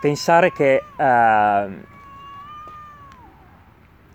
pensare 0.00 0.52
che, 0.52 0.84
ehm, 0.96 1.84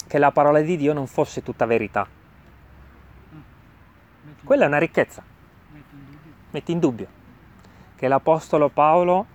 che 0.08 0.18
la 0.18 0.32
parola 0.32 0.62
di 0.62 0.78
Dio 0.78 0.94
non 0.94 1.08
fosse 1.08 1.44
tutta 1.44 1.66
verità. 1.66 2.22
Quella 4.44 4.66
è 4.66 4.68
una 4.68 4.78
ricchezza, 4.78 5.24
metti 6.52 6.72
in 6.72 6.80
dubbio. 6.80 7.08
che 7.96 8.10
l'Apostolo 8.10 8.68
Paolo 8.68 9.26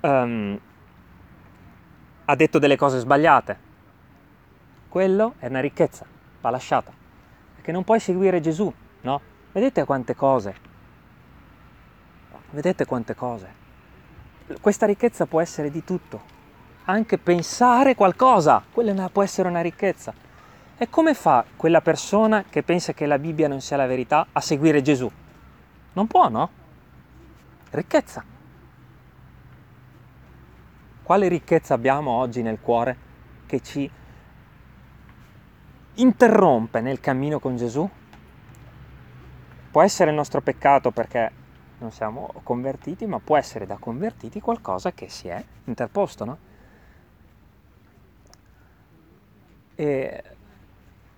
ehm, 0.00 0.60
ha 2.24 2.36
detto 2.36 2.58
delle 2.58 2.76
cose 2.76 2.98
sbagliate. 2.98 3.58
Quello 4.88 5.34
è 5.38 5.46
una 5.48 5.60
ricchezza, 5.60 6.06
va 6.40 6.50
lasciata. 6.50 6.92
Perché 7.56 7.72
non 7.72 7.82
puoi 7.84 7.98
seguire 7.98 8.40
Gesù, 8.40 8.72
no? 9.00 9.20
Vedete 9.50 9.84
quante 9.84 10.14
cose. 10.14 10.54
Vedete 12.50 12.86
quante 12.86 13.14
cose. 13.14 13.52
Questa 14.60 14.86
ricchezza 14.86 15.26
può 15.26 15.40
essere 15.40 15.70
di 15.70 15.82
tutto. 15.82 16.36
Anche 16.84 17.18
pensare 17.18 17.94
qualcosa, 17.94 18.62
quella 18.70 19.08
può 19.10 19.22
essere 19.22 19.48
una 19.48 19.60
ricchezza. 19.60 20.14
E 20.80 20.88
come 20.88 21.12
fa 21.12 21.44
quella 21.56 21.80
persona 21.80 22.44
che 22.44 22.62
pensa 22.62 22.92
che 22.92 23.06
la 23.06 23.18
Bibbia 23.18 23.48
non 23.48 23.60
sia 23.60 23.76
la 23.76 23.86
verità 23.86 24.28
a 24.30 24.40
seguire 24.40 24.80
Gesù? 24.80 25.10
Non 25.94 26.06
può, 26.06 26.28
no? 26.28 26.50
Ricchezza. 27.70 28.24
Quale 31.02 31.26
ricchezza 31.26 31.74
abbiamo 31.74 32.12
oggi 32.12 32.42
nel 32.42 32.60
cuore 32.60 32.96
che 33.46 33.60
ci 33.60 33.90
interrompe 35.94 36.80
nel 36.80 37.00
cammino 37.00 37.40
con 37.40 37.56
Gesù? 37.56 37.90
Può 39.72 39.82
essere 39.82 40.10
il 40.10 40.16
nostro 40.16 40.40
peccato 40.42 40.92
perché 40.92 41.32
non 41.78 41.90
siamo 41.90 42.32
convertiti, 42.44 43.04
ma 43.06 43.18
può 43.18 43.36
essere 43.36 43.66
da 43.66 43.78
convertiti 43.78 44.40
qualcosa 44.40 44.92
che 44.92 45.08
si 45.08 45.26
è 45.26 45.44
interposto, 45.64 46.24
no? 46.24 46.38
E 49.74 50.22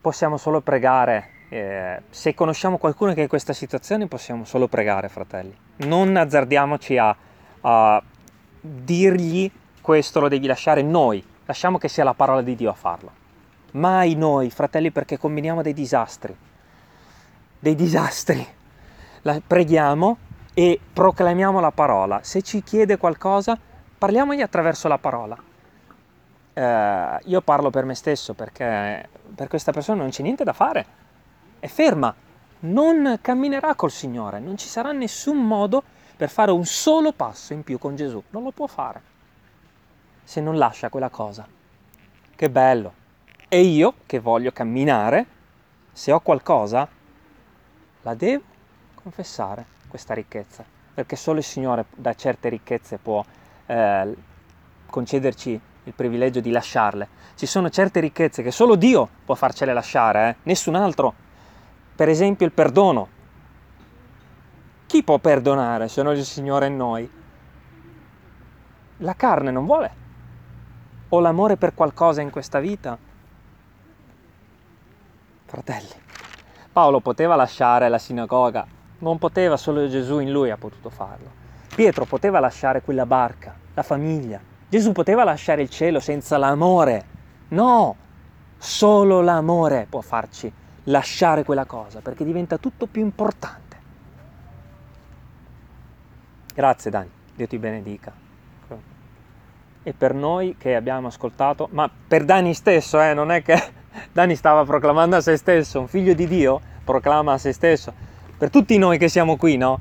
possiamo 0.01 0.37
solo 0.37 0.61
pregare. 0.61 1.31
eh, 1.51 2.03
se 2.11 2.35
conosciamo 2.35 2.79
qualcuno 2.79 3.13
che 3.13 3.19
è 3.19 3.23
in 3.23 3.29
questa 3.29 3.53
situazione, 3.53 4.07
possiamo 4.07 4.45
solo 4.45 4.69
pregare, 4.69 5.09
fratelli. 5.09 5.57
Non 5.79 6.17
azzardiamoci 6.17 6.97
a, 6.97 7.15
a 7.63 8.03
dirgli 8.61 9.51
questo 9.81 10.21
lo 10.21 10.29
devi 10.29 10.47
lasciare 10.47 10.83
noi, 10.83 11.25
lasciamo 11.47 11.79
che 11.79 11.89
sia 11.89 12.05
la 12.05 12.15
parola 12.15 12.43
di 12.43 12.55
Dio 12.55 12.71
a 12.71 12.75
farlo. 12.75 13.11
Mai 13.73 14.15
noi, 14.15 14.51
fratelli, 14.51 14.91
perché 14.91 15.19
combiniamo 15.19 15.63
dei 15.63 15.75
disastri. 15.75 16.37
Dei 17.59 17.75
disastri. 17.75 18.47
La- 19.23 19.41
preghiamo 19.45 20.19
e 20.55 20.79
proclamiamo 20.93 21.61
la 21.61 21.71
parola. 21.71 22.21
Se 22.23 22.43
ci 22.43 22.63
chiede 22.63 22.97
qualcosa, 22.97 23.59
parliamogli 23.99 24.41
attraverso 24.41 24.89
la 24.89 24.99
parola. 24.99 25.37
Eh, 26.61 27.19
io 27.25 27.41
parlo 27.41 27.71
per 27.71 27.87
me 27.87 27.95
stesso 27.95 28.35
perché 28.35 29.09
per 29.35 29.49
questa 29.49 29.73
persona 29.73 30.03
non 30.03 30.11
c'è 30.11 30.23
niente 30.23 30.45
da 30.45 30.53
fare. 30.53 30.85
È 31.59 31.67
ferma, 31.67 32.15
non 32.61 33.19
camminerà 33.23 33.75
col 33.75 33.91
Signore, 33.91 34.41
non 34.41 34.59
ci 34.59 34.69
sarà 34.69 34.93
nessun 34.93 35.39
modo 35.39 35.83
per 36.17 36.29
fare 36.29 36.51
un 36.51 36.67
solo 36.67 37.13
passo 37.13 37.55
in 37.55 37.65
più 37.65 37.79
con 37.79 37.97
Gesù. 37.97 38.23
Non 38.29 38.43
lo 38.43 38.51
può 38.51 38.67
fare 38.67 39.01
se 40.23 40.43
non 40.43 40.59
lascia 40.59 40.91
quella 40.91 41.09
cosa. 41.09 41.49
Che 42.37 42.51
bello. 42.51 42.93
E 43.49 43.63
io 43.63 43.95
che 44.05 44.19
voglio 44.19 44.53
camminare, 44.53 45.27
se 45.93 46.13
ho 46.13 46.21
qualcosa, 46.21 46.87
la 48.03 48.15
devo 48.15 48.43
confessare 48.95 49.65
questa 49.89 50.13
ricchezza, 50.13 50.63
perché 50.93 51.17
solo 51.17 51.39
il 51.39 51.45
Signore 51.45 51.87
da 51.97 52.13
certe 52.13 52.51
ricchezze 52.51 52.99
può 52.99 53.25
eh, 53.65 54.15
concederci 54.91 55.69
il 55.85 55.93
privilegio 55.95 56.41
di 56.41 56.51
lasciarle. 56.51 57.09
Ci 57.35 57.47
sono 57.47 57.71
certe 57.71 58.01
ricchezze 58.01 58.43
che 58.43 58.51
solo 58.51 58.75
Dio 58.75 59.09
può 59.25 59.35
farcele 59.35 59.73
lasciare, 59.73 60.29
eh? 60.29 60.37
nessun 60.45 60.75
altro. 60.75 61.15
Per 61.95 62.09
esempio 62.09 62.47
il 62.47 62.53
perdono. 62.53 63.09
Chi 64.87 65.03
può 65.03 65.19
perdonare 65.19 65.89
se 65.89 66.03
non 66.03 66.17
il 66.17 66.25
Signore 66.25 66.67
in 66.67 66.77
noi? 66.77 67.11
La 68.99 69.15
carne 69.15 69.51
non 69.51 69.65
vuole. 69.65 69.99
O 71.11 71.21
l'amore 71.21 71.57
per 71.57 71.75
qualcosa 71.75 72.21
in 72.21 72.31
questa 72.31 72.61
vita? 72.61 72.99
Fratelli, 75.47 75.89
Paolo 76.73 77.01
poteva 77.01 77.35
lasciare 77.35 77.89
la 77.89 77.99
sinagoga, 77.99 78.67
non 78.99 79.19
poteva, 79.19 79.57
solo 79.57 79.89
Gesù 79.89 80.21
in 80.21 80.31
lui 80.31 80.51
ha 80.51 80.57
potuto 80.57 80.91
farlo. 80.91 81.31
Pietro 81.75 82.05
poteva 82.05 82.39
lasciare 82.39 82.83
quella 82.83 83.07
barca, 83.07 83.55
la 83.75 83.83
famiglia. 83.83 84.50
Gesù 84.71 84.93
poteva 84.93 85.25
lasciare 85.25 85.63
il 85.63 85.69
cielo 85.69 85.99
senza 85.99 86.39
l'amore. 86.39 87.05
No, 87.49 87.97
solo 88.57 89.21
l'amore 89.21 89.89
può 89.91 90.01
farci 90.01 90.51
lasciare 90.85 91.43
quella 91.43 91.65
cosa, 91.65 91.99
perché 92.01 92.25
diventa 92.25 92.57
tutto 92.57 92.87
più 92.87 93.03
importante. 93.03 93.77
Grazie 96.55 96.91
Dani, 96.93 97.11
Dio 97.35 97.49
ti 97.49 97.59
benedica. 97.59 98.13
E 99.83 99.93
per 99.93 100.15
noi 100.15 100.55
che 100.57 100.77
abbiamo 100.77 101.09
ascoltato, 101.09 101.69
ma 101.73 101.91
per 102.07 102.25
Dani 102.25 102.55
stesso, 102.55 103.01
eh, 103.01 103.13
non 103.13 103.33
è 103.33 103.43
che 103.43 103.61
Dani 104.13 104.37
stava 104.37 104.65
proclamando 104.65 105.17
a 105.17 105.21
se 105.21 105.37
stesso, 105.37 105.81
un 105.81 105.89
figlio 105.89 106.15
di 106.15 106.29
Dio 106.29 106.61
proclama 106.85 107.33
a 107.33 107.39
se 107.39 107.53
stesso. 107.53 107.93
Per 108.39 108.51
tutti 108.51 108.79
noi 108.79 108.99
che 108.99 109.09
siamo 109.09 109.37
qui, 109.37 109.57
no? 109.57 109.81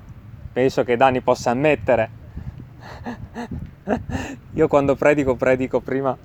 Penso 0.52 0.84
che 0.84 0.98
Dani 0.98 1.22
possa 1.22 1.52
ammettere. 1.52 2.10
Io 4.54 4.68
quando 4.68 4.96
predico, 4.96 5.36
predico 5.36 5.80
prima. 5.80 6.18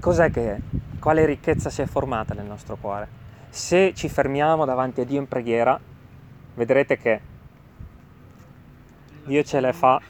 Cos'è 0.00 0.30
che, 0.30 0.60
quale 0.98 1.24
ricchezza 1.24 1.70
si 1.70 1.82
è 1.82 1.86
formata 1.86 2.34
nel 2.34 2.46
nostro 2.46 2.76
cuore? 2.76 3.20
Se 3.48 3.92
ci 3.94 4.08
fermiamo 4.08 4.64
davanti 4.64 5.00
a 5.00 5.04
Dio 5.04 5.20
in 5.20 5.28
preghiera, 5.28 5.78
vedrete 6.54 6.96
che 6.98 7.20
Dio 9.24 9.42
ce 9.44 9.60
le 9.60 9.72
fa 9.72 10.00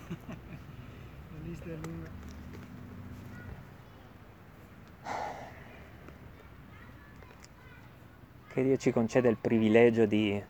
è 8.52 8.54
che 8.54 8.62
Dio 8.62 8.76
ci 8.76 8.92
concede 8.92 9.28
il 9.28 9.36
privilegio 9.38 10.06
di, 10.06 10.42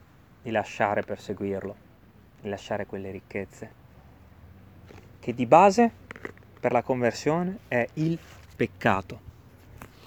di 0.42 0.50
lasciare 0.50 1.02
per 1.02 1.20
seguirlo, 1.20 1.74
di 1.74 1.91
lasciare 2.48 2.86
quelle 2.86 3.10
ricchezze, 3.10 3.70
che 5.20 5.34
di 5.34 5.46
base 5.46 5.90
per 6.58 6.72
la 6.72 6.82
conversione 6.82 7.58
è 7.68 7.86
il 7.94 8.18
peccato. 8.56 9.30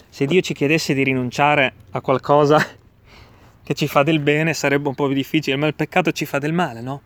Se 0.10 0.26
Dio 0.26 0.42
ci 0.42 0.54
chiedesse 0.54 0.94
di 0.94 1.04
rinunciare 1.04 1.74
a 1.92 2.02
qualcosa 2.02 2.58
che 3.64 3.74
ci 3.74 3.88
fa 3.88 4.04
del 4.04 4.20
bene 4.20 4.54
sarebbe 4.54 4.88
un 4.88 4.96
po' 4.96 5.08
più 5.08 5.16
difficile, 5.16 5.58
ma 5.58 5.68
il 5.68 5.76
peccato 5.76 6.12
ci 6.12 6.26
fa 6.26 6.38
del 6.38 6.54
male, 6.54 6.82
no? 6.82 7.02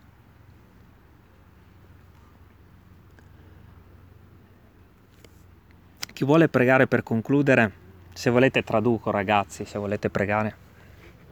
Chi 6.13 6.25
vuole 6.25 6.49
pregare 6.49 6.85
per 6.85 7.01
concludere, 7.01 7.71
se 8.13 8.29
volete 8.29 8.61
traduco 8.61 9.09
ragazzi, 9.09 9.63
se 9.63 9.79
volete 9.79 10.09
pregare, 10.09 10.53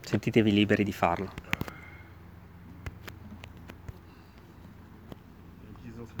sentitevi 0.00 0.50
liberi 0.50 0.82
di 0.82 0.92
farlo. 0.92 1.30